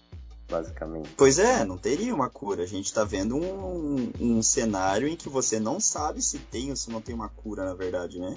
[0.47, 1.09] Basicamente.
[1.17, 2.63] Pois é, não teria uma cura.
[2.63, 6.75] A gente tá vendo um, um cenário em que você não sabe se tem ou
[6.75, 8.35] se não tem uma cura, na verdade, né?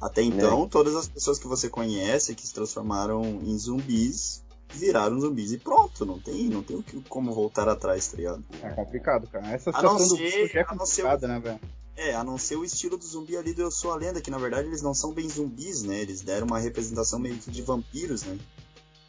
[0.00, 0.68] Até então, é.
[0.68, 6.04] todas as pessoas que você conhece que se transformaram em zumbis viraram zumbis e pronto,
[6.04, 8.44] não tem, não tem como voltar atrás, tá ligado?
[8.60, 9.46] É complicado, cara.
[9.52, 11.60] Essa situação ser, do é complicada, né, velho?
[11.96, 14.30] É, a não ser o estilo do zumbi ali do Eu Sou a Lenda, que
[14.30, 16.00] na verdade eles não são bem zumbis, né?
[16.00, 18.38] Eles deram uma representação meio que de vampiros, né?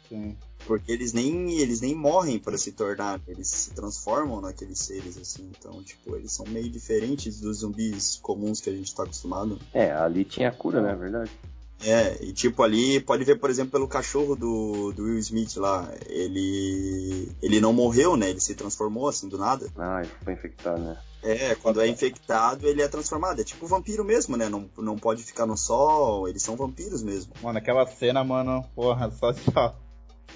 [0.08, 0.36] Sim.
[0.66, 5.50] Porque eles nem, eles nem morrem para se tornar, eles se transformam naqueles seres, assim.
[5.56, 9.58] Então, tipo, eles são meio diferentes dos zumbis comuns que a gente tá acostumado.
[9.72, 10.92] É, ali tinha cura, né?
[10.92, 11.30] É verdade.
[11.84, 15.88] É, e tipo ali, pode ver, por exemplo, pelo cachorro do, do Will Smith lá.
[16.08, 17.30] Ele.
[17.42, 18.30] Ele não morreu, né?
[18.30, 19.68] Ele se transformou assim do nada.
[19.76, 20.98] Ah, ele foi infectado, né?
[21.22, 23.40] É, quando é infectado, ele é transformado.
[23.40, 24.48] É tipo vampiro mesmo, né?
[24.48, 27.32] Não, não pode ficar no sol, eles são vampiros mesmo.
[27.42, 29.76] Mano, aquela cena, mano, porra, só só.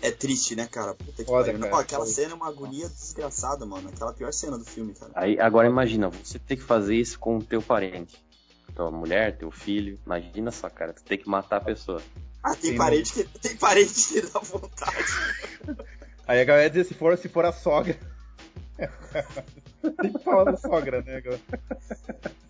[0.03, 0.95] É triste, né, cara?
[0.95, 2.15] Puta que Foda, Não, aquela Foda.
[2.15, 3.89] cena é uma agonia desgraçada, mano.
[3.89, 5.13] Aquela pior cena do filme, cara.
[5.15, 8.19] Aí, agora imagina, você ter que fazer isso com o teu parente
[8.81, 9.99] tua mulher, teu filho.
[10.07, 12.03] Imagina só, cara, tu tem que matar a pessoa.
[12.43, 14.97] Ah, tem, parente, que, tem parente que dá vontade.
[16.27, 17.99] Aí a galera diz se for, se for a sogra.
[20.01, 21.43] tem que falar da sogra, né, galera?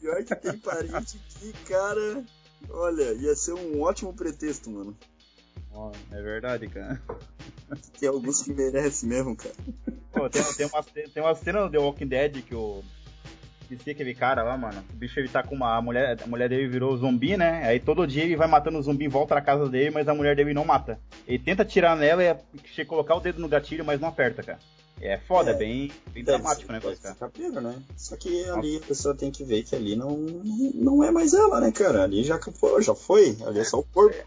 [0.00, 2.22] Pior que tem parente que, cara.
[2.68, 4.96] Olha, ia ser um ótimo pretexto, mano.
[5.72, 7.02] Oh, é verdade, cara.
[7.98, 9.54] Tem alguns que merecem mesmo, cara.
[10.12, 12.84] Pô, tem, tem, uma, tem uma cena do The Walking Dead que o
[13.74, 14.82] esqueci aquele cara lá, mano.
[14.92, 15.76] O bicho ele tá com uma.
[15.76, 17.66] A mulher, a mulher dele virou zumbi, né?
[17.66, 20.36] Aí todo dia ele vai matando o zumbi, volta na casa dele, mas a mulher
[20.36, 20.98] dele não mata.
[21.26, 24.58] Ele tenta tirar nela e colocar o dedo no gatilho, mas não aperta, cara.
[25.00, 27.14] É foda, é, é bem, bem dramático o negócio, cara.
[27.14, 27.74] Capiro, né?
[27.96, 30.10] Só que ali a pessoa tem que ver que ali não,
[30.74, 32.04] não é mais ela, né, cara?
[32.04, 32.38] Ali já,
[32.80, 34.14] já foi, ali é só o corpo.
[34.14, 34.24] É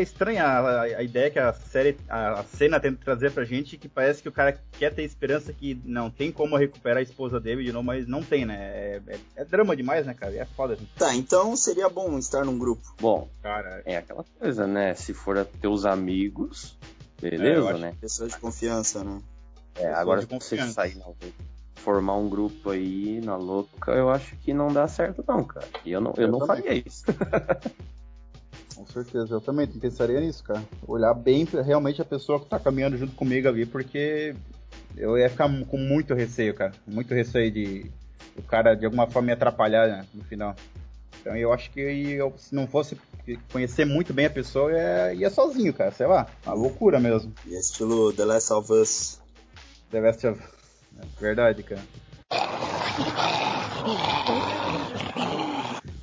[0.00, 3.88] estranha a, a, ideia que a série, a, a, cena tenta trazer pra gente, que
[3.88, 7.64] parece que o cara quer ter esperança que não tem como recuperar a esposa dele
[7.64, 8.56] de novo, mas não tem, né?
[8.56, 10.34] É, é, é drama demais, né, cara?
[10.34, 10.74] É foda.
[10.74, 10.88] Assim.
[10.96, 12.82] Tá, então seria bom estar num grupo.
[13.00, 14.94] Bom, cara, é aquela coisa, né?
[14.94, 16.76] Se for teus amigos,
[17.20, 17.94] beleza, é, né?
[18.00, 19.20] Pessoas de confiança, né?
[19.74, 21.04] É, agora se você sair na
[21.86, 25.68] formar um grupo aí na louca, eu acho que não dá certo não, cara.
[25.84, 27.04] E eu não, eu, eu não faria isso.
[28.76, 30.62] Com certeza, eu também pensaria nisso, cara.
[30.86, 34.34] Olhar bem realmente a pessoa que tá caminhando junto comigo ali, porque
[34.96, 36.72] eu ia ficar com muito receio, cara.
[36.86, 37.90] Muito receio de
[38.36, 40.54] o cara de alguma forma me atrapalhar né, no final.
[41.20, 42.96] Então eu acho que eu, se não fosse
[43.50, 45.90] conhecer muito bem a pessoa, ia, ia sozinho, cara.
[45.90, 47.32] Sei lá, uma loucura mesmo.
[47.46, 49.20] E é estilo The Last of Us.
[49.90, 50.48] The Last of Us.
[50.98, 51.82] É verdade, cara.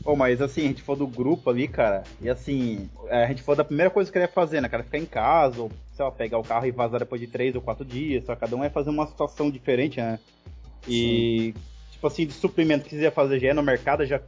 [0.05, 3.41] Oh, mas assim, a gente for do grupo ali, cara, e assim, é, a gente
[3.41, 4.83] for da primeira coisa que ele ia fazer, né, cara?
[4.83, 7.61] Ficar em casa, ou, sei lá, pegar o carro e vazar depois de três ou
[7.61, 10.19] quatro dias, só cada um ia fazer uma situação diferente, né?
[10.85, 11.61] E, Sim.
[11.91, 14.21] tipo assim, de suprimento que quiser fazer já é no mercado, já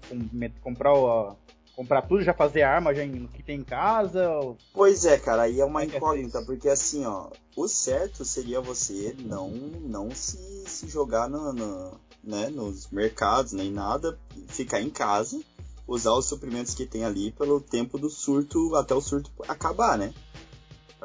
[0.62, 1.36] comprar o,
[1.76, 4.30] comprar tudo, já fazer arma já no que tem em casa?
[4.30, 4.58] Ou...
[4.74, 8.62] Pois é, cara, aí é uma é incógnita, é porque assim, ó, o certo seria
[8.62, 14.90] você não, não se, se jogar no, no, né, nos mercados nem nada, ficar em
[14.90, 15.42] casa
[15.88, 20.14] usar os suprimentos que tem ali pelo tempo do surto até o surto acabar, né?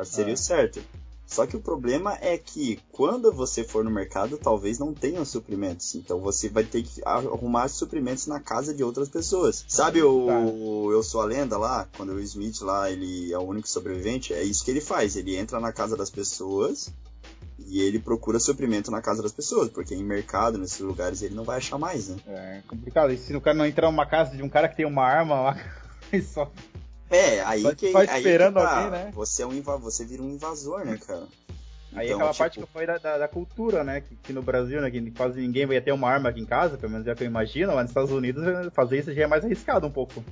[0.05, 0.35] Seria é.
[0.35, 0.81] o certo.
[1.31, 5.95] Só que o problema é que quando você for no mercado, talvez não tenha suprimentos.
[5.95, 9.65] Então você vai ter que arrumar suprimentos na casa de outras pessoas.
[9.69, 10.93] Sabe o tá.
[10.93, 11.89] Eu Sou a Lenda lá?
[11.97, 14.35] Quando o Smith lá, ele é o único sobrevivente?
[14.35, 15.15] É isso que ele faz.
[15.15, 16.93] Ele entra na casa das pessoas
[17.67, 21.45] e ele procura suprimento na casa das pessoas, porque em mercado, nesses lugares, ele não
[21.45, 22.17] vai achar mais, né?
[22.27, 23.13] É complicado.
[23.13, 25.41] E se o cara não entrar numa casa de um cara que tem uma arma
[25.41, 25.57] lá,
[26.33, 26.51] só.
[27.11, 27.93] É, aí só que.
[27.93, 29.11] Só esperando aí que tá, alguém, né?
[29.15, 31.27] Você, é um inva você vira um invasor, né, cara?
[31.93, 32.39] Aí então, aquela tipo...
[32.39, 34.01] parte que foi da, da, da, cultura, né?
[34.01, 34.91] Que, que, no Brasil, né?
[34.91, 37.25] Que quase ninguém vai ter uma arma aqui em casa, pelo menos é o que
[37.25, 40.25] eu imagino, mas nos Estados Unidos fazer isso já é mais arriscado um pouco.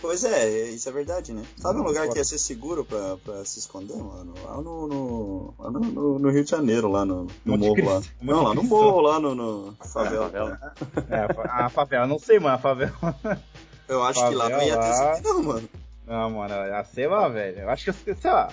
[0.00, 1.42] Pois é, isso é verdade, né?
[1.56, 4.34] Sabe um lugar que ia ser seguro pra, pra se esconder, mano?
[4.44, 8.02] Lá no, no, lá no, no Rio de Janeiro, lá no, no morro lá.
[8.20, 10.74] Não, lá no morro, lá no, no favela.
[11.08, 13.40] É, a favela, não sei, mano, a favela.
[13.88, 15.20] Eu acho favela, que lá não ia ter lá...
[15.22, 15.68] não, mano.
[16.06, 17.60] Não, mano, ia ser lá, velho.
[17.60, 18.52] Eu acho que, sei lá,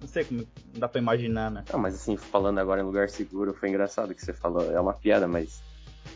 [0.00, 1.64] não sei como não dá pra imaginar, né?
[1.72, 4.70] Não, mas assim, falando agora em lugar seguro, foi engraçado que você falou.
[4.70, 5.60] É uma piada, mas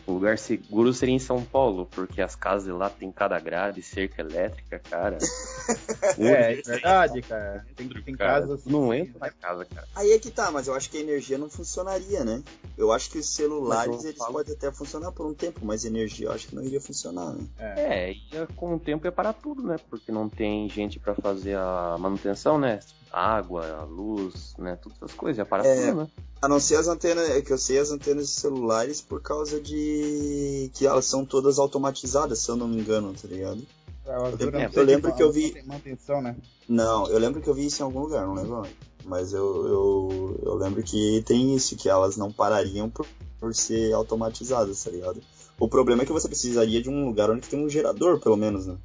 [0.05, 4.21] o lugar seguro seria em São Paulo, porque as casas lá tem cada grade, cerca
[4.21, 5.17] elétrica, cara.
[6.17, 7.65] é, é verdade, cara.
[7.75, 8.65] Tem, tem cara, casas.
[8.65, 9.87] Não entra na casa, cara.
[9.95, 12.43] Aí é que tá, mas eu acho que a energia não funcionaria, né?
[12.77, 14.33] Eu acho que os celulares eles falo...
[14.33, 17.47] podem até funcionar por um tempo, mas energia eu acho que não iria funcionar, né?
[17.59, 19.77] É, é e com o tempo ia parar tudo, né?
[19.89, 22.79] Porque não tem gente para fazer a manutenção, né?
[23.11, 24.75] Água, luz, né?
[24.75, 25.75] Todas essas coisas, ia parar é...
[25.75, 26.07] tudo, né?
[26.41, 29.61] A não ser as antenas, é que eu sei as antenas de celulares por causa
[29.61, 33.61] de que elas são todas automatizadas, se eu não me engano, tá ligado?
[34.05, 35.53] É, eu lembro, eu lembro que eu vi.
[35.65, 36.35] Manutenção, né?
[36.67, 38.67] Não, eu lembro que eu vi isso em algum lugar, não lembro
[39.05, 43.05] Mas eu, eu, eu lembro que tem isso, que elas não parariam por,
[43.39, 45.21] por ser automatizadas, tá ligado?
[45.59, 48.65] O problema é que você precisaria de um lugar onde tem um gerador, pelo menos,
[48.65, 48.77] né?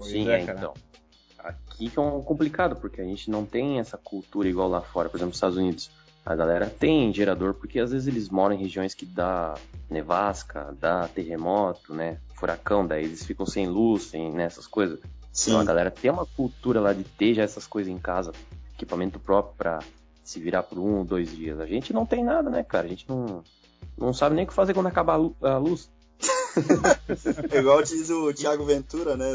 [0.00, 0.74] Sim, é, então
[1.76, 5.08] aqui que é um complicado, porque a gente não tem essa cultura igual lá fora,
[5.08, 5.90] por exemplo, nos Estados Unidos.
[6.26, 9.54] A galera tem gerador, porque às vezes eles moram em regiões que dá
[9.88, 12.18] nevasca, dá terremoto, né?
[12.34, 14.98] Furacão, daí eles ficam sem luz, sem né, essas coisas.
[15.32, 15.50] Sim.
[15.50, 18.32] Então a galera tem uma cultura lá de ter já essas coisas em casa,
[18.74, 19.78] equipamento próprio para
[20.24, 21.60] se virar por um ou dois dias.
[21.60, 22.86] A gente não tem nada, né, cara?
[22.86, 23.44] A gente não,
[23.96, 25.88] não sabe nem o que fazer quando acaba a luz.
[27.56, 29.30] Igual diz o Thiago Ventura, né?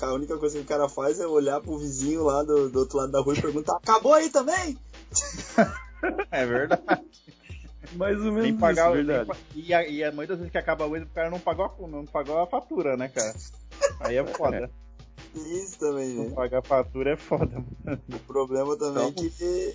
[0.00, 2.98] A única coisa que o cara faz é olhar pro vizinho lá do, do outro
[2.98, 4.78] lado da rua e perguntar: acabou aí também?
[6.30, 7.02] É verdade.
[7.94, 9.40] Mais ou menos tem pagar, isso, verdade.
[9.54, 11.88] e, a, e a maioria das vezes que acaba a luz, o cara não pagou,
[11.88, 13.34] não pagou a fatura, né, cara?
[14.00, 14.70] Aí é foda.
[15.34, 16.24] Isso também, né?
[16.26, 18.00] Não pagar a fatura é foda, mano.
[18.14, 19.74] O problema também então, é que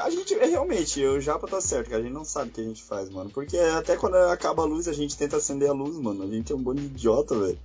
[0.00, 2.60] a gente, é, realmente, o Japa tá certo, que a gente não sabe o que
[2.60, 3.30] a gente faz, mano.
[3.30, 6.24] Porque até quando acaba a luz, a gente tenta acender a luz, mano.
[6.24, 7.58] A gente é um bando de idiota, velho.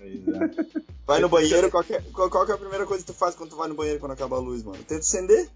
[0.00, 0.84] É.
[1.06, 3.50] Vai no banheiro, qual, é, qual, qual, é a primeira coisa que tu faz quando
[3.50, 4.78] tu vai no banheiro quando acaba a luz, mano?
[4.78, 5.50] Tenta acender.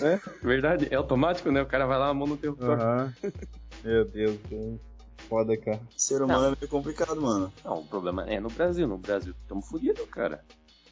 [0.00, 0.88] É, verdade.
[0.90, 1.62] É automático, né?
[1.62, 3.12] O cara vai lá, a mão no teu uhum.
[3.84, 4.80] Meu Deus, Deus.
[5.28, 5.80] Foda, cara.
[5.96, 6.52] Ser humano não.
[6.52, 7.52] é meio complicado, mano.
[7.64, 8.86] Não, o problema é no Brasil.
[8.86, 10.44] No Brasil, estamos fodidos, cara.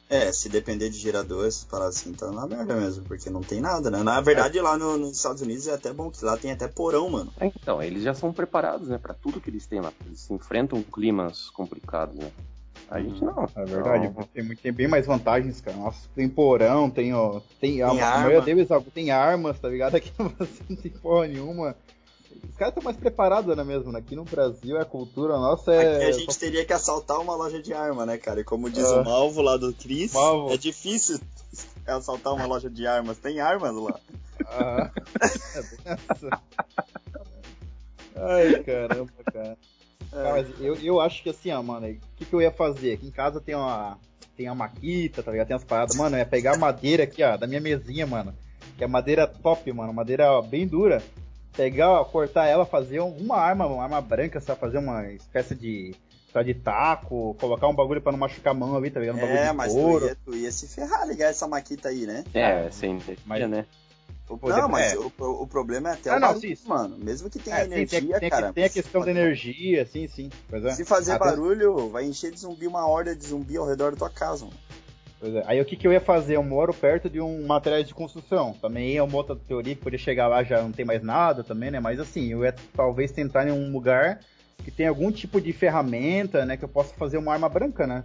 [0.08, 3.60] É, se depender de gerador, essas paradas assim, tá na merda mesmo, porque não tem
[3.60, 4.02] nada, né?
[4.02, 4.62] Na verdade, é.
[4.62, 7.32] lá no, nos Estados Unidos é até bom que lá tem até porão, mano.
[7.38, 9.92] É, então, eles já são preparados, né, pra tudo que eles têm lá.
[10.04, 12.32] Eles enfrentam climas complicados, né?
[12.90, 13.46] A gente não.
[13.55, 14.12] É verdade.
[14.35, 15.76] Tem, tem bem mais vantagens, cara.
[15.76, 17.40] Nossa, tem porão, tem, ó.
[17.61, 18.05] Tem, tem a, arma.
[18.05, 19.94] a maioria deles tem armas, tá ligado?
[19.96, 21.76] Aqui não tem porra nenhuma.
[22.42, 23.96] Os caras estão mais preparados, né, mesmo?
[23.96, 25.96] Aqui no Brasil, a cultura nossa é.
[25.96, 28.40] Aqui a gente teria que assaltar uma loja de arma, né, cara?
[28.40, 30.53] E como diz uh, o Malvo lá do Chris, Malvo.
[30.53, 31.20] é difícil
[31.87, 33.18] assaltar uma loja de armas.
[33.18, 34.00] Tem armas lá.
[34.46, 34.90] Ah,
[38.16, 39.57] Ai, caramba, cara.
[40.12, 40.32] É.
[40.32, 42.94] mas eu, eu acho que assim, ó, mano, o que, que eu ia fazer?
[42.94, 43.98] Aqui em casa tem uma.
[44.36, 45.48] Tem a maquita, tá ligado?
[45.48, 45.96] Tem as paradas.
[45.96, 48.34] Mano, eu ia pegar a madeira aqui, ó, da minha mesinha, mano.
[48.78, 49.92] Que é madeira top, mano.
[49.92, 51.02] Madeira ó, bem dura
[51.56, 54.60] pegar, cortar ela, fazer uma arma, uma arma branca, sabe?
[54.60, 55.94] Fazer uma espécie de.
[56.32, 59.16] Tá de taco, colocar um bagulho pra não machucar a mão ali, tá ligado?
[59.16, 62.22] Um é, mas tu ia, tu ia, se ferrar ligar essa maquita aí, né?
[62.32, 63.66] É, sem mas, né?
[64.30, 64.96] O, não, mas é.
[64.96, 66.96] o, o, problema é até ah, o barulho, não, sim, mano.
[66.96, 68.52] Mesmo que tenha é, energia, tem, tem, cara.
[68.52, 70.30] Tem a questão da energia, sim, sim.
[70.52, 70.70] É.
[70.70, 74.10] Se fazer barulho, vai encher de zumbi uma horda de zumbi ao redor da tua
[74.10, 74.56] casa, mano.
[75.20, 75.42] É.
[75.46, 76.36] Aí o que, que eu ia fazer?
[76.36, 78.52] Eu moro perto de um material de construção.
[78.52, 81.70] Também é uma outra teoria que poderia chegar lá já não tem mais nada também,
[81.70, 81.80] né?
[81.80, 84.20] Mas assim, eu ia talvez tentar em um lugar
[84.64, 86.56] que tem algum tipo de ferramenta, né?
[86.56, 88.04] Que eu possa fazer uma arma branca, né?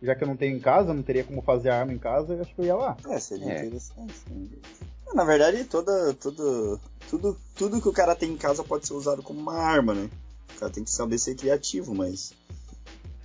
[0.00, 2.42] Já que eu não tenho em casa, não teria como fazer arma em casa, eu
[2.42, 2.96] acho que eu ia lá.
[3.08, 3.66] É, seria é.
[3.66, 4.14] interessante.
[5.14, 9.22] Na verdade, toda, toda, tudo, tudo que o cara tem em casa pode ser usado
[9.22, 10.10] como uma arma, né?
[10.56, 12.34] O cara tem que saber ser criativo, mas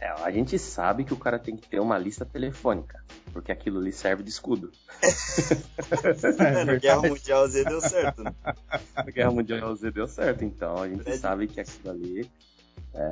[0.02, 3.82] é, a gente sabe que o cara tem que ter uma lista telefônica, porque aquilo
[3.82, 4.72] lhe serve de escudo.
[6.66, 8.34] no Guerra Mundial Z deu certo, né?
[9.06, 12.32] No Guerra Mundial Z deu certo, então a gente Brad sabe que aquilo ali.
[12.94, 13.12] É.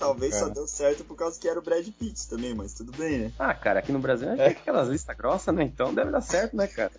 [0.00, 0.46] Talvez cara.
[0.46, 3.30] só deu certo por causa que era o Brad Pitt também, mas tudo bem, né?
[3.38, 4.48] Ah, cara, aqui no Brasil a gente é.
[4.48, 5.62] tem aquelas listas grossas, né?
[5.62, 6.90] Então deve dar certo, né, cara?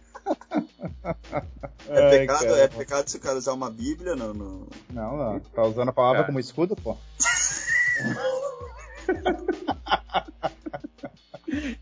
[1.90, 4.36] É pecado, Ai, é pecado se o cara usar uma bíblia no.
[4.36, 4.68] no...
[4.92, 5.40] Não, não.
[5.40, 6.28] Tá usando a palavra cara.
[6.28, 6.96] como escudo, pô.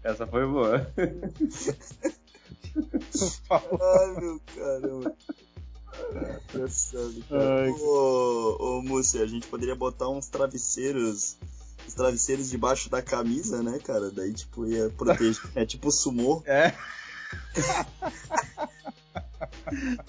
[0.01, 0.89] Essa foi boa.
[3.51, 5.13] Ai, meu caramba.
[7.81, 11.37] Ô, ô Múcia, a gente poderia botar uns travesseiros.
[11.87, 14.11] Os travesseiros debaixo da camisa, né, cara?
[14.11, 15.41] Daí, tipo, ia proteger.
[15.55, 16.43] É tipo sumô.
[16.47, 16.73] É.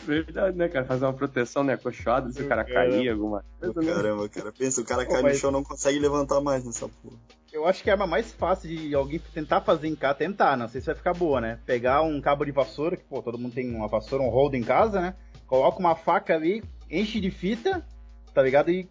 [0.07, 0.87] Verdade, né, cara?
[0.87, 1.75] Fazer uma proteção, né?
[1.75, 3.81] Acolchoada, se o cara cair, alguma coisa.
[3.81, 3.93] Né?
[3.93, 4.53] Caramba, cara.
[4.53, 5.35] Pensa, o cara cai mas...
[5.35, 7.17] no chão não consegue levantar mais nessa porra.
[7.53, 10.69] Eu acho que a arma mais fácil de alguém tentar fazer em casa, tentar, não
[10.69, 11.59] sei se vai ficar boa, né?
[11.67, 14.63] Pegar um cabo de vassoura, que, pô, todo mundo tem uma vassoura, um rodo em
[14.63, 15.15] casa, né?
[15.51, 17.85] Coloca uma faca ali, enche de fita,
[18.33, 18.71] tá ligado?
[18.71, 18.89] E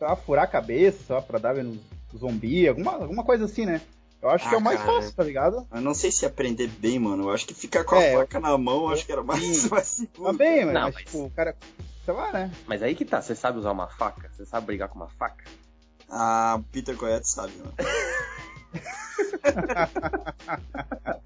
[0.00, 1.78] pra furar a cabeça, só pra dar no
[2.18, 3.80] zumbi, alguma, alguma coisa assim, né?
[4.20, 5.64] Eu acho ah, que é o mais cara, fácil, tá ligado?
[5.72, 7.22] Eu não sei se aprender bem, mano.
[7.22, 9.68] Eu acho que ficar com a é, faca na mão, eu acho que era mais,
[9.70, 10.32] mais seguro.
[10.32, 11.56] Também, mas, mas, tipo, o cara.
[12.04, 12.50] Sei lá, né?
[12.66, 14.28] Mas aí que tá, você sabe usar uma faca?
[14.32, 15.44] Você sabe brigar com uma faca?
[16.10, 17.74] Ah, Peter Coyote sabe, mano.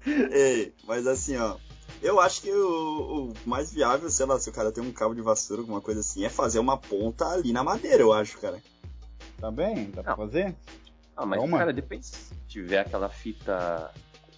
[0.31, 1.57] Ei, mas assim, ó.
[2.01, 5.15] Eu acho que o, o, mais viável, sei lá, se o cara tem um cabo
[5.15, 8.61] de vassoura, alguma coisa assim, é fazer uma ponta ali na madeira, eu acho, cara.
[9.39, 9.91] Também?
[9.91, 10.55] Dá pra fazer?
[11.15, 11.57] Ah, mas, Toma.
[11.57, 13.91] cara, depende se tiver aquela fita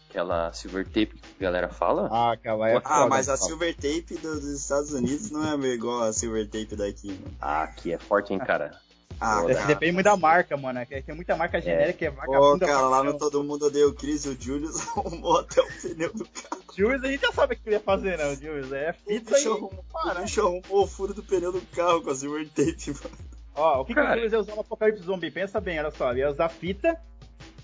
[0.10, 2.10] aquela silver tape que a galera fala.
[2.12, 6.02] Ah, aquela é Ah, mas a silver tape do, dos Estados Unidos não é igual
[6.02, 7.36] a silver tape daqui, mano.
[7.40, 8.80] Ah, aqui é forte, hein, cara.
[9.22, 10.80] Ah, é, depende muito da marca, mano.
[10.80, 12.66] É que tem muita marca genérica que é vagabunda.
[12.66, 16.14] Ô, cara, lá no Todo Mundo Odeia o Chris, o Julius arrumou até o pneu
[16.14, 16.64] do carro.
[16.76, 18.72] Julius a gente já sabe o que ele ia fazer, não, Julius.
[18.72, 19.46] É fita e...
[19.46, 23.18] Arrumou, o bicho arrumou o furo do pneu do carro com a silver tape, mano.
[23.56, 25.30] Ó, o que, que o Julius ia usar no Apocalipse Zumbi?
[25.30, 26.12] Pensa bem, olha só.
[26.12, 26.98] Ele ia usar fita,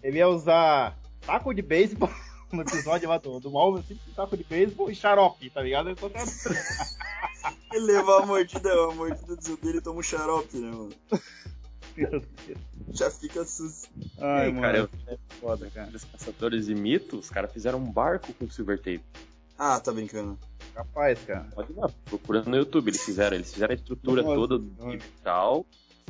[0.03, 2.09] ele ia usar taco de beisebol
[2.51, 5.89] no episódio lá do, do Malvin, assim, taco de beisebol e xarope, tá ligado?
[5.89, 5.97] Ele,
[7.75, 10.93] ele levar a mordida, a mordida do zumbi, ele toma um xarope, né, mano?
[12.91, 13.85] Já fica sus.
[14.19, 15.91] Ai, Ei, cara, é foda, cara.
[15.93, 19.03] Os caçadores de mitos, os caras fizeram um barco com silver tape.
[19.57, 20.37] Ah, tá brincando.
[20.73, 21.47] Capaz, cara.
[21.55, 23.37] Pode ir lá, procurando no YouTube, eles fizeram.
[23.37, 25.65] Eles fizeram a estrutura Nossa, toda do metal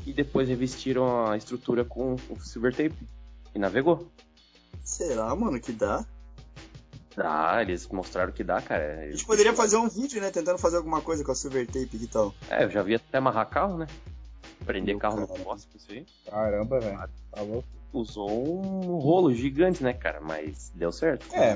[0.06, 2.96] e depois revestiram a estrutura com o silver tape.
[3.54, 4.12] E navegou.
[4.84, 6.06] Será, mano, que dá?
[7.16, 9.04] Dá, eles mostraram que dá, cara.
[9.04, 10.32] A gente poderia fazer um vídeo, né?
[10.32, 12.34] Tentando fazer alguma coisa com a silver tape e tal.
[12.50, 13.88] É, eu já vi até amarrar carro, né?
[14.66, 15.40] Prender carro cara.
[15.40, 16.06] no poste, isso aí.
[16.30, 16.98] Caramba, velho.
[17.32, 17.68] Tá louco.
[17.94, 20.20] Usou um rolo gigante, né, cara?
[20.20, 21.26] Mas deu certo.
[21.34, 21.56] É.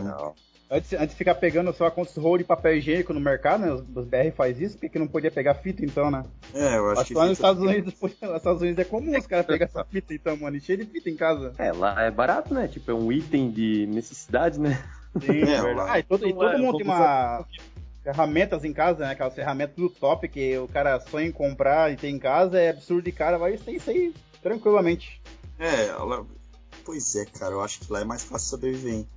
[0.72, 3.74] Antes, antes de ficar pegando só quantos rolos de papel higiênico no mercado, né?
[3.74, 6.24] Os, os BR faz isso, porque não podia pegar fita então, né?
[6.54, 7.14] É, eu acho, acho que.
[7.16, 10.38] Lá nos Estados Unidos, nos Estados Unidos é comum os caras pegarem essa fita então,
[10.38, 10.60] mano.
[10.62, 11.54] cheio de fita em casa.
[11.58, 12.68] É, lá é barato, né?
[12.68, 14.82] Tipo, é um item de necessidade, né?
[15.22, 15.92] Sim, é, é verdade.
[15.92, 17.46] Ah, e todo, e todo mundo tem uma
[18.04, 19.12] ferramentas em casa, né?
[19.12, 22.70] Aquelas ferramentas do top que o cara sonha em comprar e tem em casa, é
[22.70, 25.22] absurdo de cara, vai tem isso aí tranquilamente.
[25.60, 26.26] É, ela...
[26.86, 29.08] pois é, cara, eu acho que lá é mais fácil sobreviver, hein?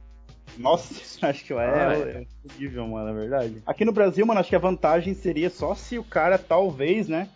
[0.58, 0.94] Nossa,
[1.26, 2.26] acho que lá é, ah, é.
[2.60, 3.62] é mano, é verdade.
[3.64, 7.28] Aqui no Brasil, mano, acho que a vantagem seria só se o cara, talvez, né,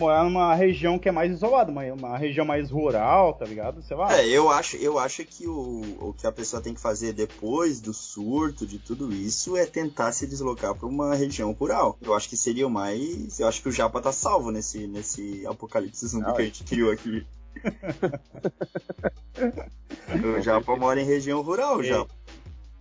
[0.00, 3.82] morar numa região que é mais isolada, uma, uma região mais rural, tá ligado?
[3.82, 4.18] Sei lá.
[4.18, 7.80] É, eu acho, eu acho que o, o que a pessoa tem que fazer depois
[7.80, 11.98] do surto, de tudo isso, é tentar se deslocar para uma região rural.
[12.00, 13.38] Eu acho que seria o mais.
[13.38, 16.90] Eu acho que o Japa tá salvo nesse, nesse apocalipse zumbi que a gente criou
[16.90, 17.26] aqui.
[20.38, 22.06] o Japa mora em região rural, já.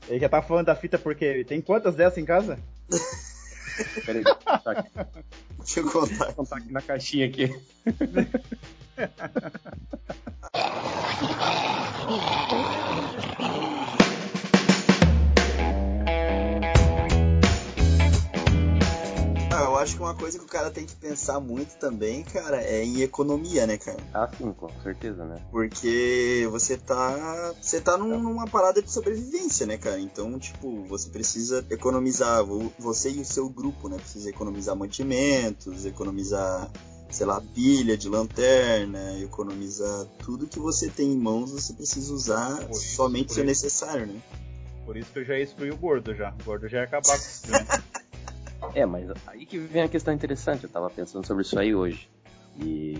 [0.07, 2.57] Ele já tá falando da fita porque tem quantas dessas em casa?
[4.05, 4.89] Peraí, tá aqui.
[5.59, 6.25] Deixa eu contar.
[6.25, 7.53] Vou contar aqui na caixinha aqui.
[19.79, 23.01] acho que uma coisa que o cara tem que pensar muito também, cara, é em
[23.01, 23.97] economia, né, cara?
[24.13, 25.41] Ah, sim, com certeza, né?
[25.51, 27.53] Porque você tá.
[27.61, 29.99] Você tá num, numa parada de sobrevivência, né, cara?
[29.99, 32.43] Então, tipo, você precisa economizar,
[32.77, 33.97] você e o seu grupo, né?
[33.97, 36.69] Precisa economizar mantimentos, economizar
[37.09, 42.67] sei lá, pilha de lanterna, economizar tudo que você tem em mãos, você precisa usar
[42.67, 44.21] por somente se necessário, né?
[44.85, 46.33] Por isso que eu já excluí o gordo já.
[46.39, 47.65] O gordo já ia acabar com isso, né?
[48.75, 50.63] É, mas aí que vem a questão interessante.
[50.63, 52.09] Eu tava pensando sobre isso aí hoje.
[52.61, 52.97] E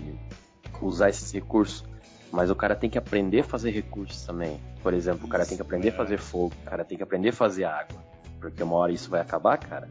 [0.82, 1.84] usar esses recursos.
[2.32, 4.60] Mas o cara tem que aprender a fazer recursos também.
[4.82, 7.30] Por exemplo, o cara tem que aprender a fazer fogo, o cara tem que aprender
[7.30, 7.98] a fazer água.
[8.40, 9.88] Porque uma hora isso vai acabar, cara.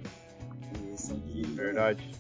[1.28, 1.42] E...
[1.44, 2.12] Verdade.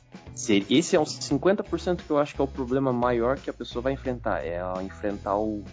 [0.69, 3.82] Esse é uns 50% que eu acho que é o problema maior que a pessoa
[3.82, 4.45] vai enfrentar.
[4.45, 5.63] É enfrentar o,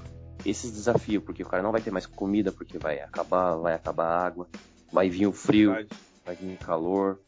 [0.45, 1.25] esses desafios.
[1.25, 4.49] Porque o cara não vai ter mais comida, porque vai acabar, vai acabar a água,
[4.93, 6.01] vai vir o frio, Verdade.
[6.25, 7.19] vai vir o calor.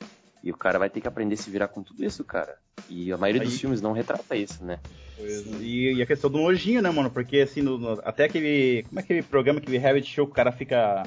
[0.42, 2.56] E o cara vai ter que aprender a se virar com tudo isso, cara.
[2.88, 3.48] E a maioria Aí...
[3.48, 4.78] dos filmes não retrata isso, né?
[5.18, 7.10] E, e, a questão do nojinho, né, mano?
[7.10, 8.84] Porque assim, no, no, até aquele.
[8.84, 11.02] Como é aquele programa, aquele reality show que o cara fica.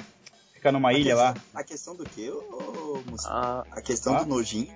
[0.54, 1.36] Fica numa a ilha questão, lá.
[1.56, 4.24] A questão do quê, ô, ah, A questão ah?
[4.24, 4.76] do nojinho?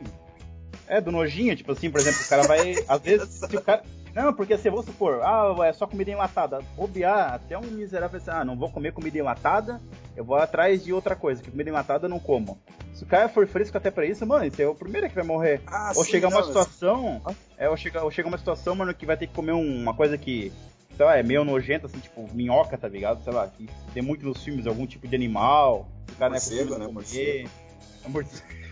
[0.88, 2.76] É, do nojinho, tipo assim, por exemplo, o cara vai.
[2.88, 3.84] às vezes, se o cara.
[4.16, 6.60] Não, porque assim, vamos supor, ah, é só comida enlatada.
[6.78, 9.82] Bobear, até um miserável assim, ah, não vou comer comida enlatada,
[10.16, 12.58] eu vou atrás de outra coisa, que comida enlatada eu não como.
[12.94, 15.26] Se o cara for fresco até pra isso, mano, esse é o primeiro que vai
[15.26, 15.62] morrer.
[15.68, 17.22] Ah, ou sim, chegar não, uma situação.
[17.26, 17.36] Mas...
[17.58, 20.18] É, ou chegar, ou chegar uma situação, mano, que vai ter que comer uma coisa
[20.18, 20.52] que.
[20.96, 23.22] Sei lá, é meio nojenta, assim, tipo, minhoca, tá ligado?
[23.22, 25.90] Sei lá, que tem muito nos filmes, algum tipo de animal.
[26.10, 26.94] O cara morcego, não é né?
[26.94, 27.50] Morcego.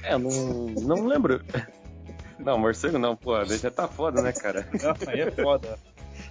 [0.03, 1.43] É, eu não, não lembro.
[2.43, 4.67] Não, morcego não, pô, já tá foda, né, cara?
[4.81, 5.77] Não, aí é foda.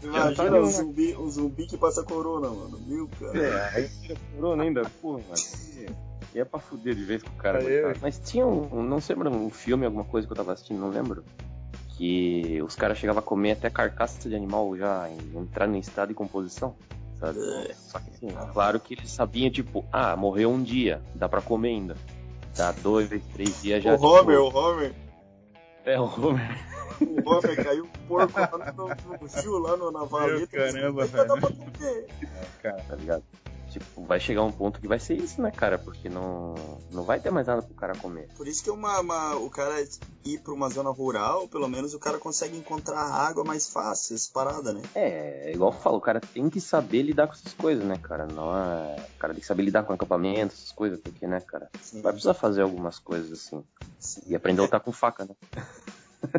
[0.02, 2.78] Imagina um zumbi, um zumbi que passa corona, mano.
[2.86, 3.38] Mil, cara.
[3.38, 5.92] É, aí tira corona ainda, porra, mano.
[6.34, 7.60] E é pra fuder de vez com o cara.
[8.00, 11.24] Mas tinha um, não sei, um filme, alguma coisa que eu tava assistindo, não lembro.
[11.96, 16.14] Que os caras chegavam a comer até carcaça de animal já, entrando em estado de
[16.14, 16.74] composição.
[17.20, 17.38] Sabe?
[17.38, 17.74] É.
[17.74, 21.68] Só que assim, claro que eles sabiam, tipo, ah, morreu um dia, dá pra comer
[21.68, 21.96] ainda.
[22.56, 23.92] Dá dois, três dias já.
[23.92, 24.94] O tipo, Homer, o Homer.
[25.84, 26.58] É, o Homer.
[27.00, 30.46] O Homer caiu um porco lá no, no, no lá no, na valeta.
[30.56, 31.32] Caramba, velho.
[31.82, 32.06] É,
[32.62, 33.24] cara, tá ligado?
[33.72, 35.78] Tipo, vai chegar um ponto que vai ser isso, né, cara?
[35.78, 36.54] Porque não,
[36.90, 38.28] não vai ter mais nada pro cara comer.
[38.36, 39.82] Por isso que uma, uma, o cara
[40.24, 44.30] ir pra uma zona rural, pelo menos o cara consegue encontrar água mais fácil, essa
[44.30, 44.82] parada, né?
[44.94, 47.96] É, é igual eu falo, o cara tem que saber lidar com essas coisas, né,
[47.96, 48.26] cara?
[48.26, 48.96] Não é...
[49.16, 51.70] O cara tem que saber lidar com acampamento, essas coisas, porque, né, cara?
[51.80, 52.02] Sim.
[52.02, 53.64] Vai precisar fazer algumas coisas assim.
[53.98, 54.20] Sim.
[54.26, 55.34] E aprender a lutar com faca, né?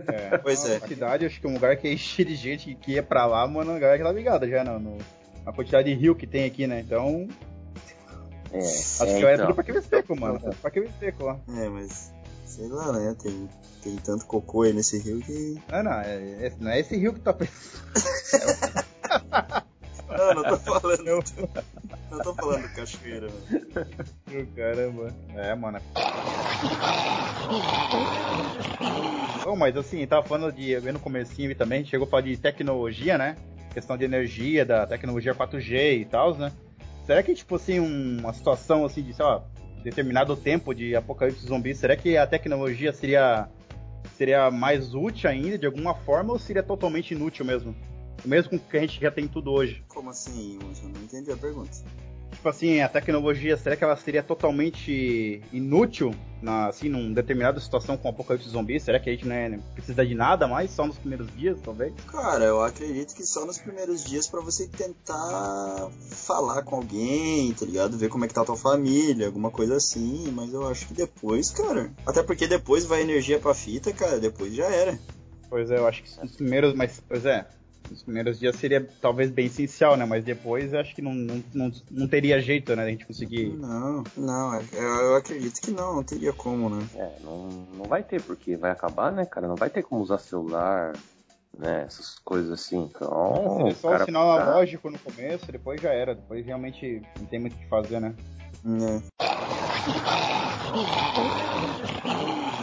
[0.08, 0.80] É, pois é.
[0.80, 3.46] cidade, acho que é um lugar que é cheio de gente que ia pra lá,
[3.48, 4.98] mano, a galera que tá ligada já, não, no,
[5.46, 6.80] a quantidade de rio que tem aqui, né?
[6.80, 7.28] Então.
[8.52, 9.48] É, acho é, que é então.
[9.48, 10.39] tudo pra que seco, mano.
[10.39, 11.39] Tudo pra que seco lá.
[11.58, 12.14] É, mas.
[12.46, 13.16] Sei lá, né?
[13.22, 13.50] Tem,
[13.82, 15.60] tem tanto cocô aí nesse rio que.
[15.72, 17.84] Não, não, é, é não é esse rio que tá pensando.
[20.08, 21.08] não, não tô falando.
[21.08, 21.24] Eu...
[22.12, 24.48] Não tô falando cachoeira, mano.
[24.56, 25.14] Caramba.
[25.36, 25.80] É, mano.
[29.44, 30.80] Bom, mas assim, tava falando de.
[30.80, 33.36] no comecinho também, chegou a falar de tecnologia, né?
[33.74, 36.51] Questão de energia, da tecnologia 4G e tal, né?
[37.05, 39.43] Será que, tipo assim, uma situação assim de, sei lá,
[39.84, 43.49] determinado tempo de apocalipse zumbi, será que a tecnologia seria
[44.17, 47.76] seria mais útil ainda de alguma forma ou seria totalmente inútil mesmo?
[48.24, 49.84] Mesmo com que a gente já tem tudo hoje.
[49.88, 50.59] Como assim?
[50.61, 51.71] Eu não entendi a pergunta
[52.44, 57.96] tipo assim, a tecnologia, será que ela seria totalmente inútil na, assim, numa determinada situação
[57.96, 58.78] com o apocalipse zumbi?
[58.82, 61.94] Será que a gente não precisa de nada mais, só nos primeiros dias, talvez?
[62.12, 67.66] Cara, eu acredito que só nos primeiros dias para você tentar falar com alguém, tá
[67.66, 67.98] ligado?
[67.98, 70.94] Ver como é que tá a tua família, alguma coisa assim, mas eu acho que
[70.94, 71.94] depois, cara.
[72.06, 75.00] Até porque depois vai energia pra fita, cara, depois já era.
[75.50, 77.48] Pois é, eu acho que nos primeiros, mas, pois é,
[77.90, 80.06] nos primeiros dias seria talvez bem essencial, né?
[80.06, 82.84] Mas depois acho que não, não, não, não teria jeito, né?
[82.84, 83.50] A gente conseguir.
[83.50, 86.86] Não, não, é, eu acredito que não, não teria como, né?
[86.96, 89.48] É, não, não vai ter, porque vai acabar, né, cara?
[89.48, 90.94] Não vai ter como usar celular,
[91.58, 91.84] né?
[91.86, 92.84] Essas coisas assim.
[92.84, 93.68] Então.
[93.68, 96.16] É só cara, um sinal analógico no começo, depois já era.
[96.16, 98.14] Depois realmente não tem muito o que fazer, né?
[98.66, 99.02] É.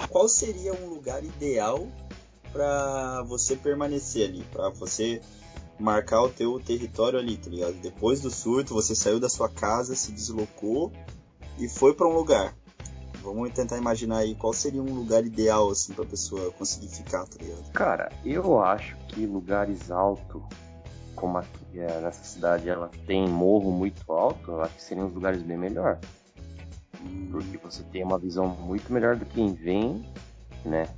[0.09, 1.87] Qual seria um lugar ideal
[2.53, 5.21] para você permanecer ali, para você
[5.79, 7.75] marcar o teu território ali, tá ligado?
[7.75, 10.93] Depois do surto, você saiu da sua casa, se deslocou
[11.59, 12.55] e foi para um lugar.
[13.23, 17.37] Vamos tentar imaginar aí qual seria um lugar ideal assim para pessoa conseguir ficar, tá
[17.41, 17.71] ligado?
[17.73, 20.43] Cara, eu acho que lugares altos
[21.21, 25.13] como aqui é, nessa cidade ela tem morro muito alto, eu acho que seriam os
[25.13, 25.99] lugares bem melhor.
[27.03, 27.29] Hum.
[27.31, 30.05] Porque você tem uma visão muito melhor do que quem vem,
[30.65, 30.89] né?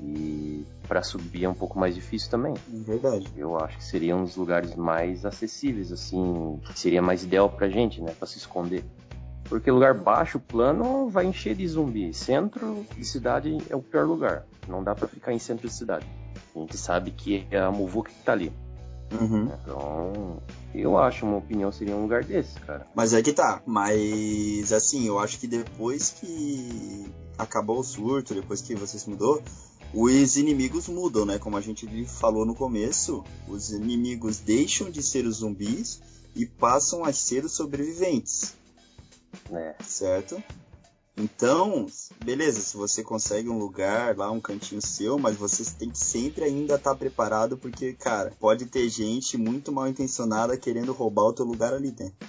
[0.00, 2.54] E para subir é um pouco mais difícil também.
[2.68, 3.32] Verdade.
[3.36, 8.00] Eu acho que seriam os lugares mais acessíveis, assim, que seria mais ideal pra gente,
[8.00, 8.84] né, para se esconder.
[9.48, 12.12] Porque lugar baixo, plano, vai encher de zumbi.
[12.12, 14.44] Centro de cidade é o pior lugar.
[14.68, 16.06] Não dá para ficar em centro de cidade.
[16.54, 18.52] A gente sabe que é a muvuca que tá ali.
[19.12, 19.48] Uhum.
[19.62, 20.42] Então,
[20.74, 22.86] eu acho uma opinião seria um lugar desse, cara.
[22.94, 23.62] Mas é que tá.
[23.64, 27.06] Mas assim, eu acho que depois que
[27.38, 29.40] acabou o surto, depois que você se mudou,
[29.94, 31.38] os inimigos mudam, né?
[31.38, 36.00] Como a gente falou no começo, os inimigos deixam de ser os zumbis
[36.34, 38.54] e passam a ser os sobreviventes.
[39.50, 39.74] É.
[39.82, 40.42] Certo?
[41.16, 41.86] Então,
[42.22, 46.44] beleza, se você consegue um lugar lá, um cantinho seu, mas você tem que sempre
[46.44, 51.32] ainda estar tá preparado, porque, cara, pode ter gente muito mal intencionada querendo roubar o
[51.32, 52.28] teu lugar ali dentro.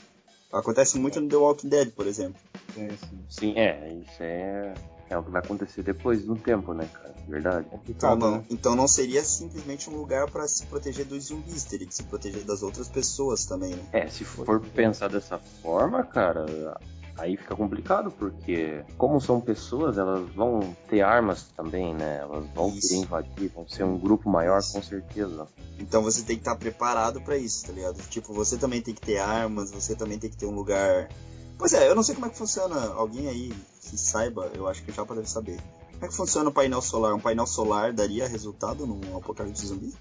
[0.54, 2.40] Acontece muito no The Walking Dead, por exemplo.
[2.74, 2.88] Sim,
[3.30, 4.74] sim é, isso é
[5.10, 7.16] é o que vai acontecer depois de um tempo, né, cara?
[7.28, 7.68] Verdade.
[7.90, 11.94] Então não, então não seria simplesmente um lugar para se proteger dos zumbis, teria que
[11.94, 13.84] se proteger das outras pessoas também, né?
[13.92, 16.46] É, se for pensar dessa forma, cara,
[17.18, 22.20] aí fica complicado, porque como são pessoas, elas vão ter armas também, né?
[22.22, 22.88] Elas vão isso.
[22.88, 25.48] querer invadir, vão ser um grupo maior com certeza.
[25.80, 27.98] Então você tem que estar preparado para isso, tá ligado?
[28.10, 31.10] Tipo, você também tem que ter armas, você também tem que ter um lugar
[31.58, 32.94] Pois é, eu não sei como é que funciona.
[32.94, 35.60] Alguém aí que saiba, eu acho que já deve saber.
[35.94, 37.14] Como é que funciona o painel solar?
[37.16, 39.94] Um painel solar daria resultado num apocalipse zumbi?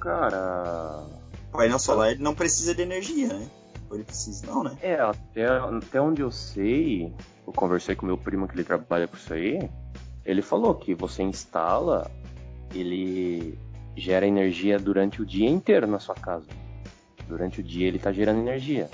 [0.00, 1.04] Cara.
[1.52, 3.50] O painel solar ele não precisa de energia, né?
[3.90, 4.76] Ou ele precisa, não, né?
[4.80, 7.12] É, até, até onde eu sei,
[7.46, 9.70] eu conversei com meu primo que ele trabalha com isso aí.
[10.24, 12.10] Ele falou que você instala,
[12.74, 13.58] ele
[13.96, 16.46] gera energia durante o dia inteiro na sua casa.
[17.26, 18.88] Durante o dia ele tá gerando energia.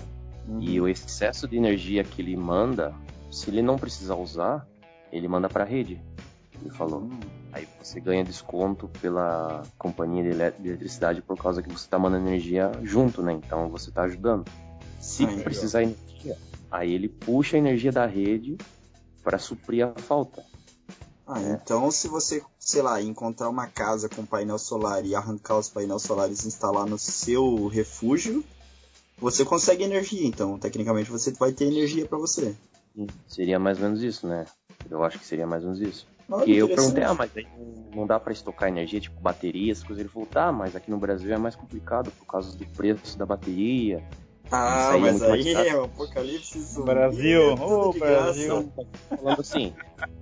[0.48, 0.60] Uhum.
[0.60, 2.94] E o excesso de energia que ele manda,
[3.30, 4.66] se ele não precisar usar,
[5.10, 6.00] ele manda para a rede.
[6.60, 7.00] Ele falou.
[7.00, 7.20] Uhum.
[7.52, 12.72] Aí você ganha desconto pela companhia de eletricidade por causa que você está mandando energia
[12.82, 13.32] junto, né?
[13.32, 14.44] Então você está ajudando.
[14.98, 16.36] Se aí, precisar energia,
[16.70, 18.56] aí ele puxa a energia da rede
[19.22, 20.44] para suprir a falta.
[21.26, 21.52] Ah, é.
[21.52, 26.02] então se você, sei lá, encontrar uma casa com painel solar e arrancar os painéis
[26.02, 28.44] solares e instalar no seu refúgio,
[29.18, 32.54] você consegue energia, então tecnicamente você vai ter energia para você.
[33.26, 34.46] Seria mais ou menos isso, né?
[34.88, 36.06] Eu acho que seria mais ou menos isso.
[36.30, 37.46] Olha, e eu perguntei, ah, mas aí
[37.94, 40.00] não dá para estocar energia, tipo baterias, coisas.
[40.00, 43.26] Ele falou, tá, mas aqui no Brasil é mais complicado por causa do preço da
[43.26, 44.02] bateria.
[44.50, 46.86] Ah, aí é mas é aí é o apocalipse zumbi.
[46.86, 48.72] Brasil, ô oh, Brasil.
[49.08, 49.74] Falando assim,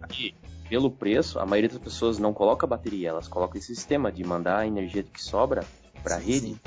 [0.08, 0.34] que
[0.68, 4.60] pelo preço, a maioria das pessoas não coloca bateria, elas colocam esse sistema de mandar
[4.60, 5.64] a energia que sobra
[6.02, 6.54] para a rede.
[6.54, 6.60] Sim.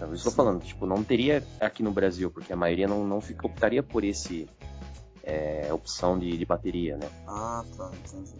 [0.00, 3.46] Então, estou falando, tipo, não teria aqui no Brasil, porque a maioria não, não fica,
[3.46, 4.48] optaria por esse
[5.22, 7.06] é, opção de, de, bateria, né?
[7.28, 8.32] Ah, tá, entendi,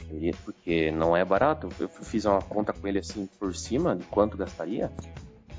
[0.00, 0.34] entendi.
[0.46, 1.68] Porque não é barato.
[1.78, 4.90] Eu fiz uma conta com ele assim por cima de quanto gastaria.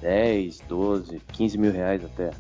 [0.02, 2.32] 10, 12, 15 mil reais até.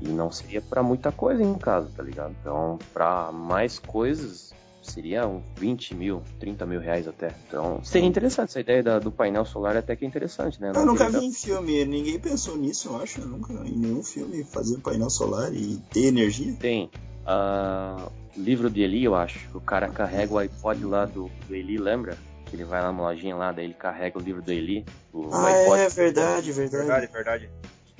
[0.00, 2.34] E não seria para muita coisa em casa, tá ligado?
[2.40, 7.34] Então, para mais coisas, seria uns 20 mil, 30 mil reais até.
[7.46, 10.72] Então, seria interessante essa ideia da, do painel solar, até que é interessante, né?
[10.74, 13.20] Não eu nunca vi em filme, ninguém pensou nisso, eu acho.
[13.20, 16.54] Eu nunca, em nenhum filme, fazer um painel solar e ter energia.
[16.58, 16.90] Tem.
[17.26, 19.48] Uh, livro de Eli, eu acho.
[19.56, 22.16] O cara carrega o iPod lá do, do Eli, lembra?
[22.46, 24.84] Que ele vai lá na lojinha lá, daí ele carrega o livro do Eli.
[25.12, 25.80] O ah, iPod.
[25.80, 26.86] é verdade, verdade.
[26.86, 27.50] Verdade, verdade.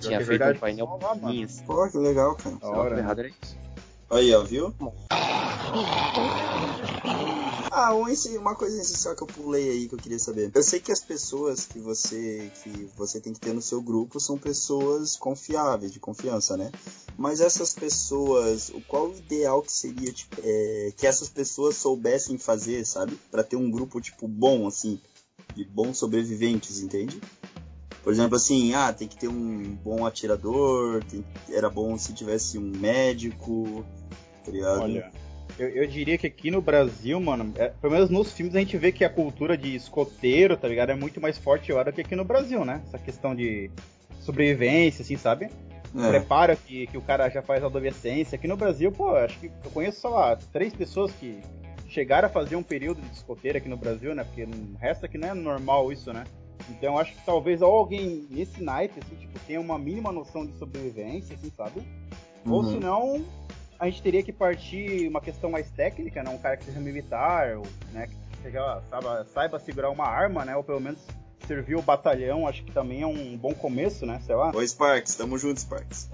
[0.00, 0.56] Tinha feito verdade.
[0.56, 1.48] um painel pequenininho.
[1.66, 2.56] Pô, que legal, cara.
[2.56, 2.98] Da hora.
[2.98, 3.58] errado era isso.
[4.10, 4.74] Aí, ó, viu?
[7.70, 10.50] Ah, uma coisa só que eu pulei aí que eu queria saber.
[10.52, 14.18] Eu sei que as pessoas que você que você tem que ter no seu grupo
[14.18, 16.72] são pessoas confiáveis, de confiança, né?
[17.16, 22.84] Mas essas pessoas, qual o ideal que seria tipo, é, que essas pessoas soubessem fazer,
[22.84, 23.16] sabe?
[23.30, 25.00] Para ter um grupo tipo bom assim,
[25.54, 27.20] de bons sobreviventes, entende?
[28.02, 32.58] Por exemplo, assim, ah, tem que ter um bom atirador, tem, era bom se tivesse
[32.58, 33.84] um médico,
[34.44, 34.80] tá ligado?
[34.80, 35.12] Olha,
[35.60, 38.78] eu, eu, diria que aqui no Brasil, mano, é, pelo menos nos filmes a gente
[38.78, 40.90] vê que a cultura de escoteiro, tá ligado?
[40.90, 42.80] É muito mais forte agora que aqui no Brasil, né?
[42.86, 43.70] Essa questão de
[44.20, 45.50] sobrevivência, assim, sabe?
[45.94, 46.08] É.
[46.08, 48.36] Prepara que, que o cara já faz adolescência.
[48.36, 51.38] Aqui no Brasil, pô, acho que eu conheço, sei lá, três pessoas que
[51.88, 54.24] chegaram a fazer um período de escoteiro aqui no Brasil, né?
[54.24, 56.24] Porque o resto aqui não é normal isso, né?
[56.70, 61.34] Então acho que talvez alguém nesse naipe, assim, tipo, tenha uma mínima noção de sobrevivência,
[61.34, 61.82] assim, sabe?
[62.46, 62.52] Uhum.
[62.52, 63.24] Ou senão
[63.80, 66.28] a gente teria que partir uma questão mais técnica, né?
[66.28, 68.08] Um cara que seja militar, ou, né?
[68.08, 70.54] Que seja, saiba, saiba segurar uma arma, né?
[70.54, 71.00] Ou pelo menos
[71.46, 74.20] servir o batalhão, acho que também é um bom começo, né?
[74.26, 74.52] Sei lá.
[74.54, 76.10] Oi, Sparks, tamo juntos, Sparks.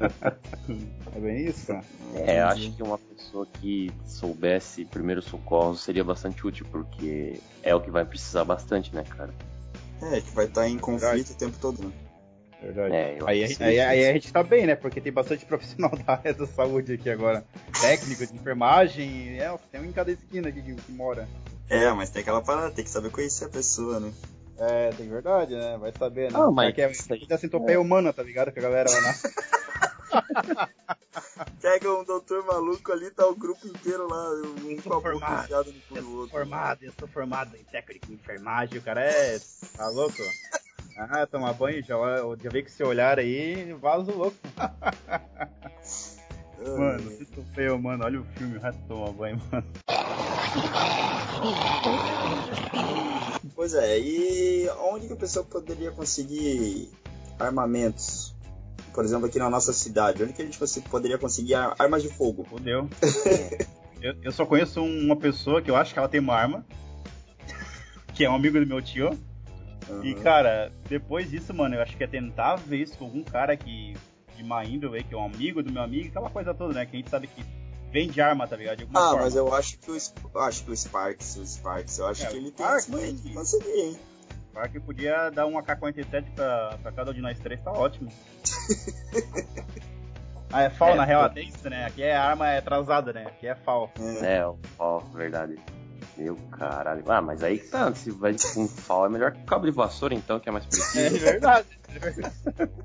[1.16, 1.84] é bem isso, cara.
[2.14, 7.80] É, acho que uma pessoa que soubesse primeiro socorro seria bastante útil, porque é o
[7.80, 9.32] que vai precisar bastante, né, cara?
[10.02, 11.92] É, que vai estar em conflito o tempo todo, né?
[12.62, 12.94] Verdade.
[12.94, 14.74] É, aí, aí, aí, a gente tá bem, né?
[14.74, 17.44] Porque tem bastante profissional da área da saúde aqui agora.
[17.80, 21.26] Técnico de enfermagem, é, tem um em cada esquina aqui que, que mora.
[21.68, 24.12] É, mas tem aquela parada, tem que saber conhecer a pessoa, né?
[24.58, 25.78] É, tem verdade, né?
[25.78, 26.38] Vai saber, né?
[26.38, 26.74] Ah, mas...
[26.74, 27.78] Que é, é centopeia é.
[27.78, 28.52] humana, tá ligado?
[28.52, 30.68] Que a galera vai lá.
[31.60, 34.30] Pega um doutor maluco ali, tá o grupo inteiro lá,
[34.64, 36.30] um com a boca enfiada no cu do outro.
[36.30, 39.38] Formado, eu sou formado em técnico em enfermagem, o cara é.
[39.76, 40.22] Tá louco?
[40.96, 41.96] Ah, tomar banho, já,
[42.42, 44.36] já veio com esse olhar aí, vaso louco.
[46.76, 49.66] mano, se tu feio, mano, olha o filme, o resto tomar banho, mano.
[53.54, 56.90] Pois é, e onde que a pessoa poderia conseguir
[57.38, 58.34] armamentos?
[58.92, 62.44] Por exemplo, aqui na nossa cidade, onde que a gente poderia conseguir armas de fogo?
[62.44, 62.88] Fudeu.
[64.02, 66.66] eu, eu só conheço uma pessoa que eu acho que ela tem uma arma,
[68.14, 69.16] que é um amigo do meu tio.
[69.90, 70.04] Uhum.
[70.04, 73.56] E, cara, depois disso, mano, eu acho que é tentar ver isso com algum cara
[73.56, 73.94] que
[74.36, 76.86] de má índole, que é um amigo do meu amigo, aquela coisa toda, né?
[76.86, 77.44] Que a gente sabe que
[77.90, 78.86] vende arma, tá ligado?
[78.94, 79.22] ah, forma.
[79.22, 82.36] mas eu acho que o, acho que o Sparks, o Sparks, eu acho é, que
[82.36, 83.98] ele tem Sparks, que conseguir, hein?
[84.50, 88.10] Spark podia dar um AK-47 pra, pra cada um de nós três, tá ótimo.
[90.52, 91.84] ah, é FAL é, na real, até isso, né?
[91.84, 93.26] Aqui é arma é atrasada, né?
[93.26, 93.90] Aqui é FAL.
[94.22, 95.58] É, é o FAL, verdade.
[96.20, 97.02] Meu caralho.
[97.10, 100.14] Ah, mas aí que tá, se vai com FAL é melhor que cabo de vassoura
[100.14, 100.98] então, que é mais preciso.
[101.00, 101.66] É verdade.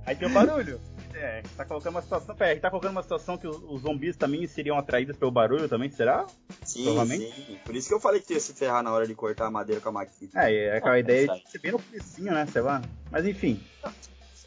[0.06, 0.80] aí tem o barulho.
[1.14, 2.34] É, tá colocando uma situação.
[2.34, 5.90] Pera, tá colocando uma situação que os, os, zumbis também seriam atraídos pelo barulho também,
[5.90, 6.26] será?
[6.64, 7.60] Sim, sim.
[7.66, 9.82] Por isso que eu falei que ia se ferrar na hora de cortar a madeira
[9.82, 10.30] com a máquina.
[10.36, 12.46] É, é aquela ah, ideia de ser bem no comecinho, né?
[12.46, 12.82] Sei lá.
[13.12, 13.62] Mas enfim.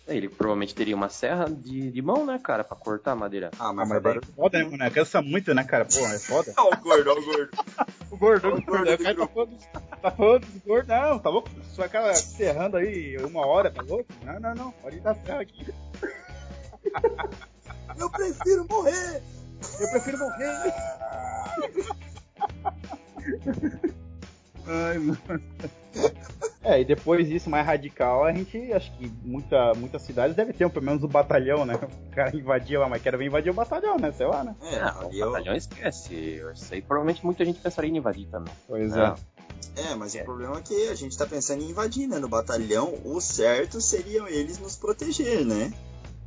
[0.08, 3.50] É, ele provavelmente teria uma serra de, de mão, né, cara, pra cortar a madeira.
[3.58, 4.90] Ah, mas, ah, mas é foda, né, mano?
[4.90, 5.84] Cansa muito, né, cara?
[5.84, 6.54] Pô, é foda.
[6.56, 7.50] Ó, o gordo, ó, o gordo.
[8.10, 8.90] o gordo, o gordo.
[8.90, 9.58] O cara tá falando,
[10.00, 10.88] tá falando dos gordos.
[10.88, 11.50] Não, tá louco?
[11.74, 14.06] Só aquela serrando aí uma hora, tá louco?
[14.24, 14.72] Não, não, não.
[14.72, 15.66] Pode ir da serra aqui.
[17.98, 19.22] Eu prefiro morrer!
[19.80, 20.74] Eu prefiro morrer!
[24.66, 25.18] Ai, mano.
[26.62, 30.68] É, e depois disso, mais radical, a gente, acho que muita, muitas cidades devem ter
[30.68, 31.74] pelo menos um batalhão, né?
[31.74, 34.12] O cara invadia lá, mas quero vir invadir o batalhão, né?
[34.12, 34.54] Sei lá, né?
[34.62, 35.30] É, o eu...
[35.30, 36.42] batalhão esquece.
[36.54, 38.52] Isso aí provavelmente muita gente pensaria em invadir também.
[38.66, 39.14] Pois é.
[39.76, 40.22] É, mas é.
[40.22, 42.18] o problema é que a gente tá pensando em invadir, né?
[42.18, 45.72] No batalhão, o certo seriam eles nos proteger, né?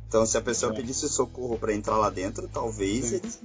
[0.08, 0.76] Então, se a pessoa é.
[0.76, 3.16] pedisse socorro para entrar lá dentro, talvez Sim.
[3.16, 3.40] eles.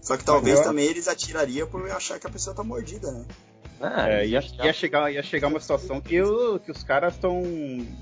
[0.00, 0.64] Só que talvez eu...
[0.64, 3.24] também eles atirariam por achar que a pessoa tá mordida, né?
[3.80, 7.42] Ah, é, ia, ia, chegar, ia chegar uma situação que, o, que os caras estão.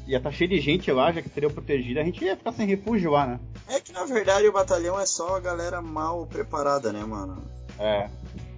[0.07, 2.53] ia estar tá cheio de gente lá, já que seria protegido, a gente ia ficar
[2.53, 3.41] sem refúgio lá, né?
[3.69, 7.43] É que na verdade o batalhão é só a galera mal preparada, né, mano?
[7.79, 8.09] É.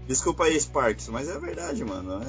[0.07, 2.20] Desculpa aí, Sparks, mas é verdade, mano.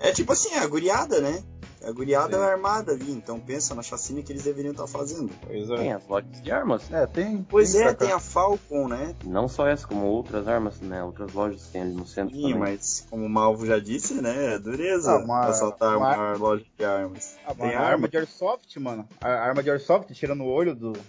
[0.00, 1.42] É, é tipo assim, é a guriada, né?
[1.86, 5.30] A guriada é armada ali, então pensa na chacina que eles deveriam estar fazendo.
[5.46, 5.76] Pois é.
[5.76, 6.90] Tem as lojas de armas.
[6.90, 7.42] É, tem.
[7.42, 9.14] Pois tem é, tem a Falcon, né?
[9.22, 11.04] Não só essa, como outras armas, né?
[11.04, 12.34] Outras lojas que tem ali no centro.
[12.34, 12.58] Sim, também.
[12.58, 14.54] mas como o Malvo já disse, né?
[14.54, 17.36] É dureza ah, uma, assaltar uma, uma, loja de armas.
[17.46, 17.86] Ah, tem arma.
[17.86, 19.06] arma de airsoft, mano.
[19.20, 20.94] A arma de airsoft tirando o olho do.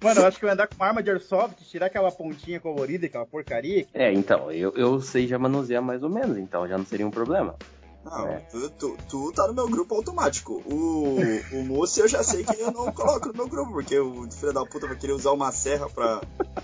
[0.00, 2.60] Mano, eu acho que eu ia andar com uma arma de airsoft, tirar aquela pontinha
[2.60, 3.86] colorida, aquela porcaria.
[3.92, 7.10] É, então, eu, eu sei já manusear mais ou menos, então já não seria um
[7.10, 7.56] problema.
[8.04, 8.38] Não, é.
[8.50, 10.62] tu, tu, tu, tá no meu grupo automático.
[10.64, 11.18] O,
[11.52, 14.52] o moço eu já sei que eu não coloco no meu grupo, porque o filho
[14.52, 16.20] da puta vai querer usar uma serra pra.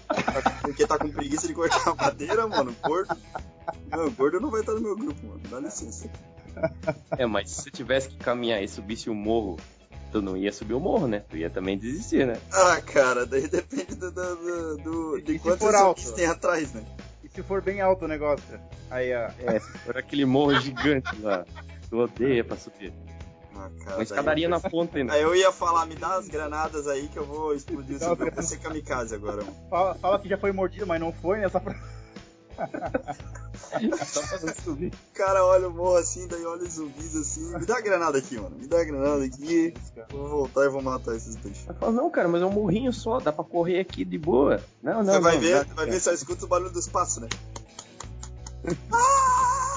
[0.06, 2.74] pra porque tá com preguiça de cortar a madeira, mano.
[2.82, 3.16] Gordo.
[3.90, 5.40] Não, gordo não vai estar no meu grupo, mano.
[5.50, 6.08] Dá licença.
[7.18, 9.58] É, mas se você tivesse que caminhar e subisse o morro
[10.14, 11.24] tu não ia subir o morro, né?
[11.28, 12.38] Tu ia também desistir, né?
[12.52, 16.84] Ah, cara, daí depende do, do, do de quantos alto tem atrás, né?
[17.24, 18.60] E se for bem alto o negócio?
[18.92, 19.28] Aí, ó.
[19.40, 21.44] É, se for aquele morro gigante lá,
[21.90, 22.92] tu odeia pra subir.
[23.56, 25.12] Ah, cara, Uma escadaria na ponta ainda.
[25.14, 28.04] Aí eu ia falar, me dá as granadas aí que eu vou explodir isso.
[28.04, 29.42] Eu vou ser kamikaze agora.
[29.68, 31.48] Fala, fala que já foi mordido, mas não foi, né?
[31.48, 31.74] Só pra...
[34.06, 37.56] Só fazendo cara olha o morro assim, daí olha os zumbis assim.
[37.58, 38.56] Me dá a granada aqui, mano.
[38.56, 39.74] Me dá a granada aqui.
[40.10, 41.64] Vou voltar e vou matar esses bichos.
[41.78, 44.60] Fala, não, cara, mas é um morrinho só, dá pra correr aqui de boa.
[44.82, 45.14] Não, não.
[45.14, 47.28] Você vai não, ver, dá, vai ver, só escuta o barulho dos passos, né?
[48.92, 49.74] ah!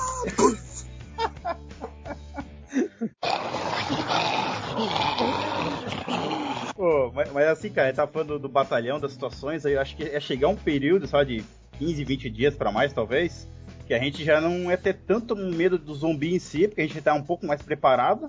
[6.76, 9.96] Pô, mas, mas, assim, cara, tá falando do, do, batalhão, das situações, aí eu acho
[9.96, 11.44] que é chegar um período, só de
[11.78, 13.48] 15, 20 dias para mais, talvez,
[13.86, 16.88] que a gente já não ia ter tanto medo do zumbi em si, porque a
[16.88, 18.28] gente tá um pouco mais preparado,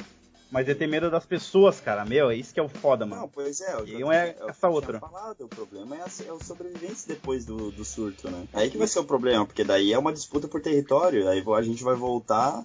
[0.50, 2.04] mas ia ter medo das pessoas, cara.
[2.04, 3.22] Meu, é isso que é o foda, mano.
[3.22, 3.76] Não, pois é.
[3.86, 4.98] E um é essa outra.
[5.00, 8.46] Falado, o problema é, a, é o sobrevivente depois do, do surto, né?
[8.52, 11.62] Aí que vai ser o problema, porque daí é uma disputa por território, aí a
[11.62, 12.64] gente vai voltar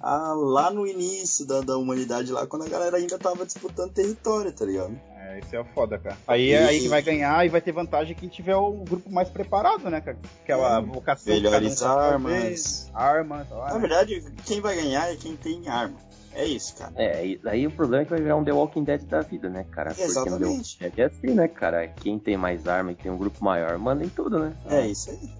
[0.00, 4.52] a, lá no início da, da humanidade, lá quando a galera ainda tava disputando território,
[4.52, 4.98] tá ligado?
[5.16, 6.16] É, isso é foda, cara.
[6.26, 9.28] Aí é aí que vai ganhar e vai ter vantagem quem tiver o grupo mais
[9.28, 10.18] preparado, né, cara?
[10.42, 11.34] Aquela é, vocação.
[11.34, 12.90] Melhores armas.
[12.94, 13.50] Armas.
[13.50, 13.80] Lá, Na né?
[13.80, 15.96] verdade, quem vai ganhar é quem tem arma.
[16.34, 16.92] É isso, cara.
[16.96, 19.64] É, aí o problema é que vai virar um The Walking Dead da vida, né,
[19.70, 19.90] cara?
[19.90, 20.14] Exatamente.
[20.14, 21.88] Porque no The Walking Dead é assim, né, cara?
[21.88, 24.56] Quem tem mais arma e tem um grupo maior manda em tudo, né?
[24.66, 25.30] É isso aí.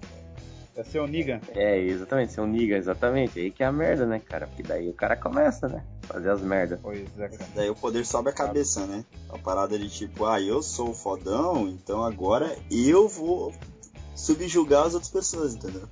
[0.79, 1.41] É ser um niga.
[1.53, 3.37] É, exatamente, ser um niga, exatamente.
[3.37, 4.47] Aí que é a merda, né, cara?
[4.47, 5.83] Porque daí o cara começa, né?
[6.03, 6.79] Fazer as merdas.
[6.81, 7.51] Pois é, cara.
[7.53, 9.03] Daí o poder sobe a cabeça, né?
[9.27, 13.53] A parada de tipo, ah, eu sou o fodão, então agora eu vou
[14.15, 15.83] subjugar as outras pessoas, entendeu?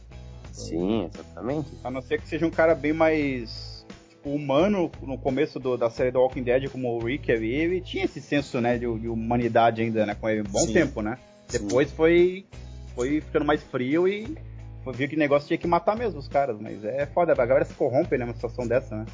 [0.53, 1.69] Sim, exatamente.
[1.83, 5.89] A não ser que seja um cara bem mais tipo, humano no começo do, da
[5.89, 9.09] série do Walking Dead, como o Rick ali, ele tinha esse senso, né, de, de
[9.09, 10.71] humanidade ainda, né, com ele um bom Sim.
[10.71, 11.19] tempo, né?
[11.49, 11.59] Sim.
[11.59, 12.45] Depois foi
[12.95, 14.46] foi ficando mais frio e
[14.91, 17.65] viu que o negócio tinha que matar mesmo os caras, mas é foda, a galera
[17.65, 19.05] se corrompe, né, numa situação dessa, né?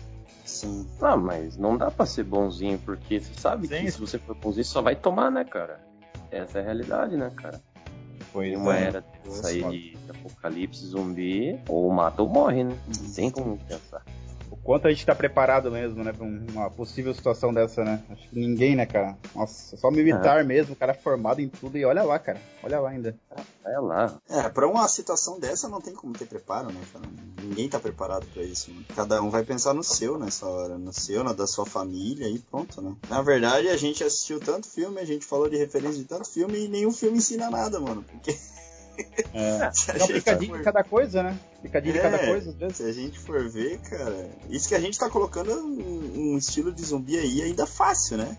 [0.46, 0.88] Sim.
[1.00, 3.82] Não, mas não dá pra ser bonzinho, porque você sabe Sim.
[3.82, 5.80] que se você for bonzinho, só vai tomar, né, cara?
[6.32, 7.62] Essa é a realidade, né, cara?
[8.32, 8.84] Foi uma é.
[8.84, 12.78] era de sair de apocalipse zumbi, ou mata ou morre, né?
[12.88, 14.04] Não tem como pensar
[14.64, 18.02] quanto a gente tá preparado mesmo, né, pra uma possível situação dessa, né?
[18.10, 19.18] Acho que ninguém, né, cara?
[19.36, 20.44] Nossa, só militar é.
[20.44, 22.40] mesmo, o cara formado em tudo e olha lá, cara.
[22.64, 23.16] Olha lá ainda.
[23.66, 24.22] Olha lá.
[24.30, 27.06] É, pra uma situação dessa não tem como ter preparo, né, cara?
[27.42, 28.72] Ninguém tá preparado para isso.
[28.72, 28.84] Né?
[28.96, 32.40] Cada um vai pensar no seu nessa hora, no seu, na da sua família e
[32.40, 32.96] pronto, né?
[33.10, 36.66] Na verdade, a gente assistiu tanto filme, a gente falou de referência de tanto filme
[36.66, 38.04] e nenhum filme ensina nada, mano.
[38.04, 38.38] Porque
[39.34, 40.58] é, é um picadinho for...
[40.58, 41.38] de cada coisa, né?
[41.62, 42.78] Picadinho é, de cada é, coisa, às vezes.
[42.78, 46.72] Se a gente for ver, cara, isso que a gente tá colocando um, um estilo
[46.72, 48.38] de zumbi aí ainda fácil, né?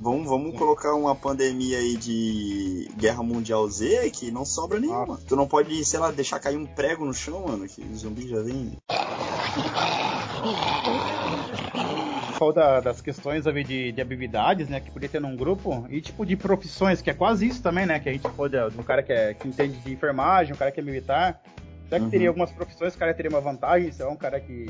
[0.00, 5.14] Vamos, vamos colocar uma pandemia aí de Guerra Mundial Z que não sobra nenhuma.
[5.14, 5.24] Ah.
[5.28, 8.28] Tu não pode, sei lá, deixar cair um prego no chão, mano, que o zumbi
[8.28, 8.76] já vem
[12.32, 16.24] falou da, das questões de, de, habilidades, né, que podia ter num grupo, e tipo
[16.26, 19.12] de profissões, que é quase isso também, né, que a gente pode, um cara que,
[19.12, 21.40] é, que entende de enfermagem, um cara que é militar,
[21.86, 22.10] Até que uhum.
[22.10, 24.64] teria algumas profissões, o cara teria uma vantagem, se é um cara que.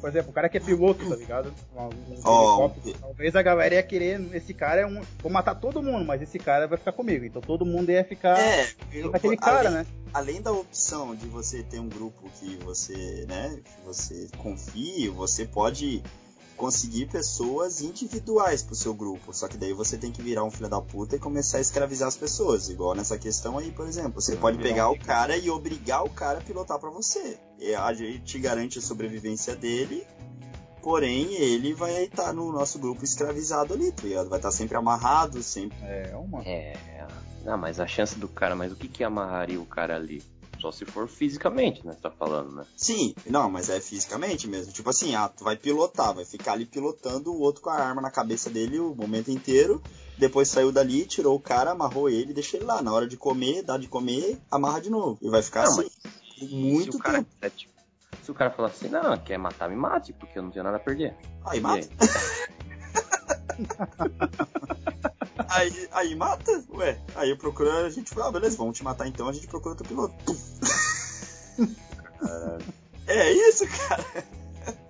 [0.00, 1.54] Por exemplo, o cara que é piloto, tá ligado?
[1.72, 4.20] Um, um oh, Talvez a galera ia querer.
[4.34, 5.00] Esse cara é um.
[5.22, 7.24] Vou matar todo mundo, mas esse cara vai ficar comigo.
[7.24, 8.36] Então todo mundo ia ficar.
[8.40, 9.86] É, eu, aquele cara, além, né?
[10.12, 15.46] Além da opção de você ter um grupo que você, né, que você confie, você
[15.46, 16.02] pode
[16.56, 19.32] conseguir pessoas individuais pro seu grupo.
[19.32, 22.08] Só que daí você tem que virar um filho da puta e começar a escravizar
[22.08, 22.68] as pessoas.
[22.68, 24.20] Igual nessa questão aí, por exemplo.
[24.20, 27.38] Você pode pegar o cara e obrigar o cara a pilotar para você.
[27.58, 30.06] E a gente te garante a sobrevivência dele.
[30.82, 34.28] Porém, ele vai estar tá no nosso grupo escravizado ali, tá ligado?
[34.28, 35.78] Vai estar tá sempre amarrado, sempre.
[35.82, 36.42] É, uma.
[36.42, 36.74] É.
[37.44, 40.22] Não, mas a chance do cara, mas o que que amarraria o cara ali?
[40.64, 41.92] Só se for fisicamente, né?
[41.92, 42.64] Você tá falando, né?
[42.74, 44.72] Sim, não, mas é fisicamente mesmo.
[44.72, 48.00] Tipo assim, ah, tu vai pilotar, vai ficar ali pilotando o outro com a arma
[48.00, 49.82] na cabeça dele o momento inteiro.
[50.16, 52.80] Depois saiu dali, tirou o cara, amarrou ele deixou ele lá.
[52.80, 55.18] Na hora de comer, dá de comer, amarra de novo.
[55.20, 55.90] E vai ficar não, assim.
[56.40, 57.28] Muito se tempo.
[57.42, 57.74] É, tipo,
[58.22, 60.78] se o cara falar assim, não, quer matar, me mate, porque eu não tenho nada
[60.78, 61.14] a perder.
[61.44, 61.86] Aí mata.
[61.86, 63.66] aí,
[65.92, 66.64] aí mata?
[66.70, 69.46] Ué, aí eu procuro, a gente fala, ah, beleza, vamos te matar então, a gente
[69.46, 70.14] procura outro piloto.
[73.06, 74.24] é isso, cara.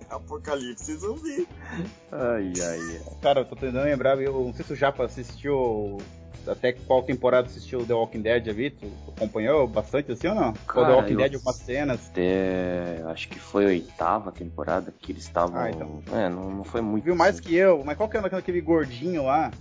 [0.09, 1.47] Apocalipse zumbi.
[2.11, 3.01] Ai, ai, ai.
[3.21, 5.97] Cara, eu tô tentando lembrar, eu não sei se o Japa assistiu
[6.47, 8.69] até qual temporada assistiu The Walking Dead, vi?
[8.69, 8.85] Tu
[9.15, 10.53] acompanhou bastante assim ou não?
[10.53, 12.07] Cara, ou The Walking Dead, algumas cenas?
[12.07, 15.59] Até, acho que foi a oitava temporada que eles estavam.
[15.59, 16.01] Ah, então.
[16.13, 17.03] É, não, não foi muito.
[17.03, 17.49] Viu mais assim.
[17.49, 19.51] que eu, mas qual que é aquele gordinho lá?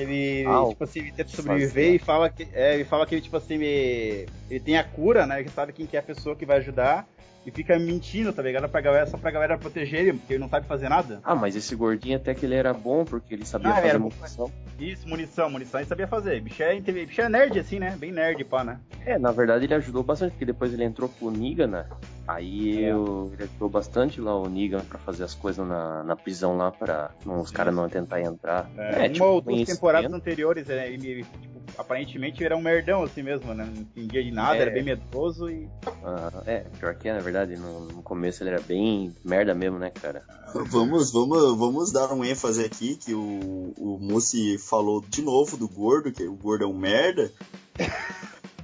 [0.00, 3.22] Ele, ah, tipo assim, ele tenta sobreviver e fala que, é, ele fala que ele,
[3.22, 5.40] tipo assim, ele, ele tem a cura, né?
[5.40, 7.06] Ele sabe quem que é a pessoa que vai ajudar
[7.44, 8.68] e fica mentindo, tá ligado?
[8.68, 11.20] Pra galera, só pra galera proteger ele, porque ele não sabe fazer nada.
[11.24, 14.52] Ah, mas esse gordinho até que ele era bom, porque ele sabia ah, fazer munição.
[14.78, 16.40] Isso, munição, munição ele sabia fazer.
[16.40, 17.96] Bicho é, bicho é nerd, assim, né?
[17.98, 18.78] Bem nerd, pá, né?
[19.04, 21.86] É, na verdade ele ajudou bastante, porque depois ele entrou pro Niga, né?
[22.28, 22.92] Aí é.
[22.92, 26.70] eu, ele ajudou bastante lá o Negan pra fazer as coisas na, na prisão lá,
[26.70, 28.70] pra não, os caras não tentar entrar.
[28.76, 33.02] É, é uma tipo, ou duas temporadas anteriores, é, ele, tipo, aparentemente era um merdão
[33.02, 33.64] assim mesmo, né?
[33.64, 34.62] Não entendia de nada, é.
[34.62, 35.68] era bem medroso e.
[36.04, 39.78] Ah, é, pior que é, na verdade, no, no, começo ele era bem merda mesmo,
[39.78, 40.22] né, cara?
[40.54, 45.68] Vamos, vamos, vamos dar um ênfase aqui que o, o Mussi falou de novo do
[45.68, 47.30] gordo, que o gordo é um merda.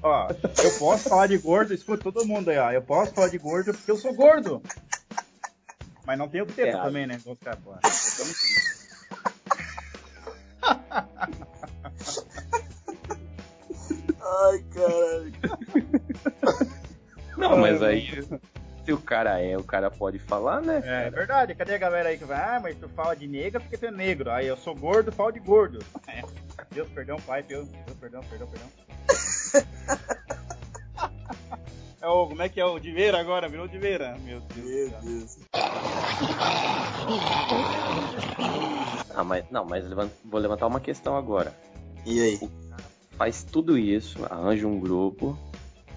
[0.03, 0.29] Ó,
[0.63, 2.71] eu posso falar de gordo, escuta todo mundo aí, ó.
[2.71, 4.63] Eu posso falar de gordo porque eu sou gordo.
[6.07, 7.19] Mas não tenho teta é, também, né?
[7.25, 7.75] Vamos ficar, pô.
[14.27, 15.33] Ai, caralho.
[17.37, 18.25] Não, mas aí
[18.87, 20.81] se o cara é, o cara pode falar, né?
[20.85, 21.57] É, é verdade.
[21.57, 23.91] Cadê a galera aí que vai, ah, mas tu fala de negra porque tu é
[23.91, 24.31] negro.
[24.31, 25.81] Aí eu sou gordo, falo de gordo.
[26.09, 26.23] É.
[26.71, 28.69] Deus, perdão, pai, Deus, Deus, perdão, perdão, perdão.
[32.01, 33.49] é o, como é que é o Diveira agora?
[33.49, 34.17] Virou Diveira.
[34.23, 34.67] Meu Deus.
[34.67, 35.39] Meu Deus.
[39.15, 39.85] Ah, mas, não, mas
[40.25, 41.53] vou levantar uma questão agora.
[42.05, 42.66] E aí?
[43.17, 45.39] Faz tudo isso, arranja um grupo,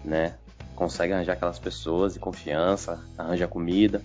[0.04, 0.36] né?
[0.76, 4.02] Consegue arranjar aquelas pessoas de confiança, arranja comida.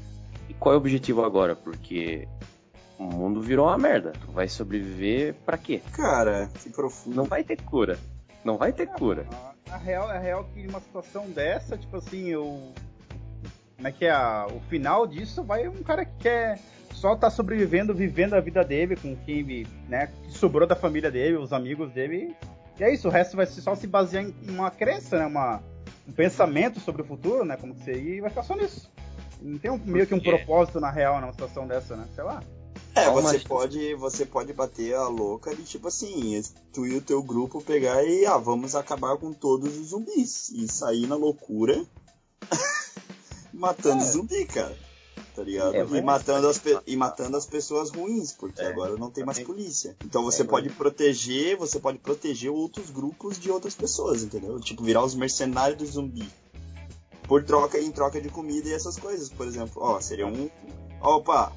[0.48, 1.54] E qual é o objetivo agora?
[1.54, 2.26] Porque
[2.98, 4.12] o mundo virou uma merda.
[4.20, 5.80] Tu vai sobreviver para quê?
[5.92, 7.14] Cara, que profundo.
[7.14, 7.98] Não vai ter cura.
[8.44, 9.26] Não vai ter cura.
[9.70, 12.72] A, real, a real que uma situação dessa, tipo assim, eu.
[13.76, 14.10] Como é que é?
[14.10, 16.58] A, o final disso vai um cara que quer
[16.92, 21.36] só tá sobrevivendo, vivendo a vida dele com quem, né, que sobrou da família dele,
[21.36, 22.34] os amigos dele.
[22.78, 25.62] E é isso, o resto vai só se basear em uma crença, né, uma,
[26.08, 28.90] um pensamento sobre o futuro, né, como que seria, e vai ficar só nisso.
[29.40, 32.08] Não tem um, meio que um propósito na real numa situação dessa, né?
[32.14, 32.42] Sei lá.
[32.94, 36.40] É, você pode, você pode bater a louca de tipo assim,
[36.72, 40.68] tu e o teu grupo pegar e ah, vamos acabar com todos os zumbis e
[40.68, 41.84] sair na loucura
[43.52, 44.06] matando é.
[44.06, 44.76] zumbi, cara.
[45.34, 45.74] Tá ligado?
[45.74, 49.40] É, e, matando as e matando as pessoas ruins, porque é, agora não tem mais
[49.40, 49.96] polícia.
[50.04, 54.60] Então você é, pode proteger, você pode proteger outros grupos de outras pessoas, entendeu?
[54.60, 56.30] Tipo, virar os mercenários do zumbi.
[57.26, 59.82] Por troca, em troca de comida e essas coisas, por exemplo.
[59.82, 60.48] Ó, seria um.
[61.00, 61.52] Opa,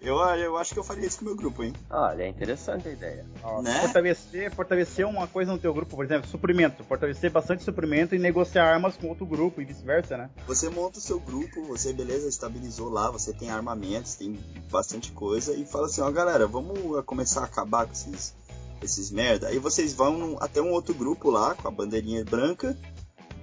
[0.00, 1.74] eu, eu acho que eu faria isso com o meu grupo, hein?
[1.90, 3.26] Olha, é interessante a ideia.
[3.42, 3.80] Ó, né?
[3.80, 6.82] fortalecer, fortalecer uma coisa no teu grupo, por exemplo, suprimento.
[6.84, 10.30] Fortalecer bastante suprimento e negociar armas com outro grupo e vice-versa, né?
[10.46, 14.38] Você monta o seu grupo, você, beleza, estabilizou lá, você tem armamentos, tem
[14.70, 18.34] bastante coisa, e fala assim, ó, galera, vamos começar a acabar com esses,
[18.82, 19.48] esses merda.
[19.48, 22.76] Aí vocês vão até um outro grupo lá, com a bandeirinha branca,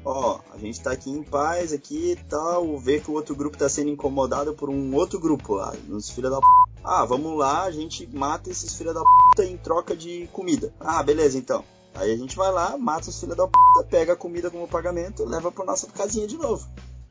[0.04, 3.58] ó, a gente tá aqui em paz aqui e tal, ver que o outro grupo
[3.58, 6.46] tá sendo incomodado por um outro grupo lá, nos filha da p...
[6.84, 10.74] Ah, vamos lá, a gente mata esses filha da puta em troca de comida.
[10.80, 11.64] Ah, beleza então.
[11.96, 15.26] Aí a gente vai lá, mata os filha da puta, pega a comida como pagamento,
[15.26, 16.68] leva pra nossa casinha de novo.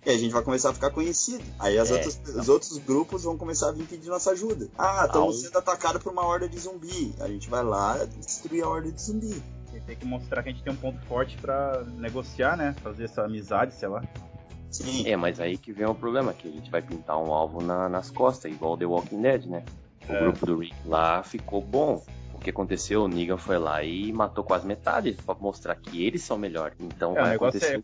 [0.06, 1.42] E a gente vai começar a ficar conhecido.
[1.58, 4.68] Aí as é, outras, os outros grupos vão começar a vir pedir nossa ajuda.
[4.78, 7.12] Ah, estamos sendo atacados por uma horda de zumbi.
[7.18, 9.42] A gente vai lá destruir a horda de zumbi.
[9.80, 12.74] Tem que mostrar que a gente tem um ponto forte para negociar, né?
[12.82, 14.02] Fazer essa amizade, sei lá.
[14.70, 15.08] Sim.
[15.08, 17.88] É, mas aí que vem o problema, que a gente vai pintar um alvo na,
[17.88, 19.64] nas costas, igual The Walking Dead, né?
[20.08, 20.20] O é.
[20.20, 22.04] grupo do Rick lá ficou bom.
[22.34, 23.04] O que aconteceu?
[23.04, 26.76] O Negan foi lá e matou quase metade para mostrar que eles são melhores.
[26.80, 27.76] Então é, vai acontecer.
[27.76, 27.78] É,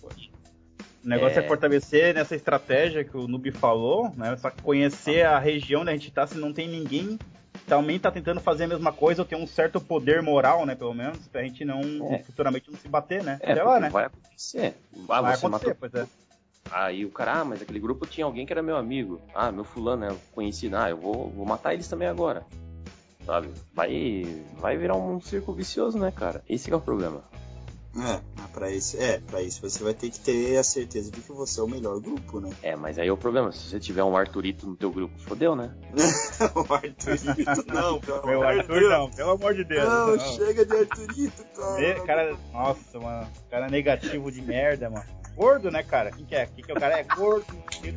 [1.04, 1.44] o negócio é...
[1.44, 1.48] é...
[1.48, 4.36] fortalecer nessa estratégia que o Noob falou, né?
[4.36, 7.18] Só que conhecer a região onde a gente tá, se não tem ninguém
[7.72, 10.92] também tá tentando fazer a mesma coisa ou ter um certo poder moral, né, pelo
[10.92, 11.80] menos, pra gente não
[12.12, 12.18] é.
[12.18, 13.38] futuramente não se bater, né?
[13.40, 13.88] É, lá, né?
[13.88, 14.74] Vai acontecer.
[15.08, 15.74] Ah, vai acontecer, matou...
[15.80, 16.06] pois é.
[16.70, 19.22] Aí o cara, ah, mas aquele grupo tinha alguém que era meu amigo.
[19.34, 20.14] Ah, meu fulano, né?
[20.34, 20.76] Conhecido.
[20.76, 22.44] Ah, eu vou, vou matar eles também agora.
[23.24, 23.48] Sabe?
[23.72, 26.42] Vai, vai virar um círculo vicioso, né, cara?
[26.46, 27.24] Esse é o problema.
[27.94, 28.20] É,
[28.54, 31.60] pra isso, é, pra isso você vai ter que ter a certeza de que você
[31.60, 32.50] é o melhor grupo, né?
[32.62, 35.54] É, mas aí é o problema, se você tiver um Arthurito no teu grupo, fodeu,
[35.54, 35.74] né?
[36.54, 39.84] o Arthurito não, pelo Meu amor Arthur de não, pelo amor de Deus.
[39.84, 40.18] Não, não.
[40.18, 42.00] chega de Arthurito, cara.
[42.06, 42.36] cara.
[42.52, 45.04] Nossa, mano, cara negativo de merda, mano.
[45.36, 46.10] Gordo, né, cara?
[46.10, 46.46] Quem que é?
[46.46, 46.98] Quem que é o cara?
[46.98, 47.92] É gordo, tudo.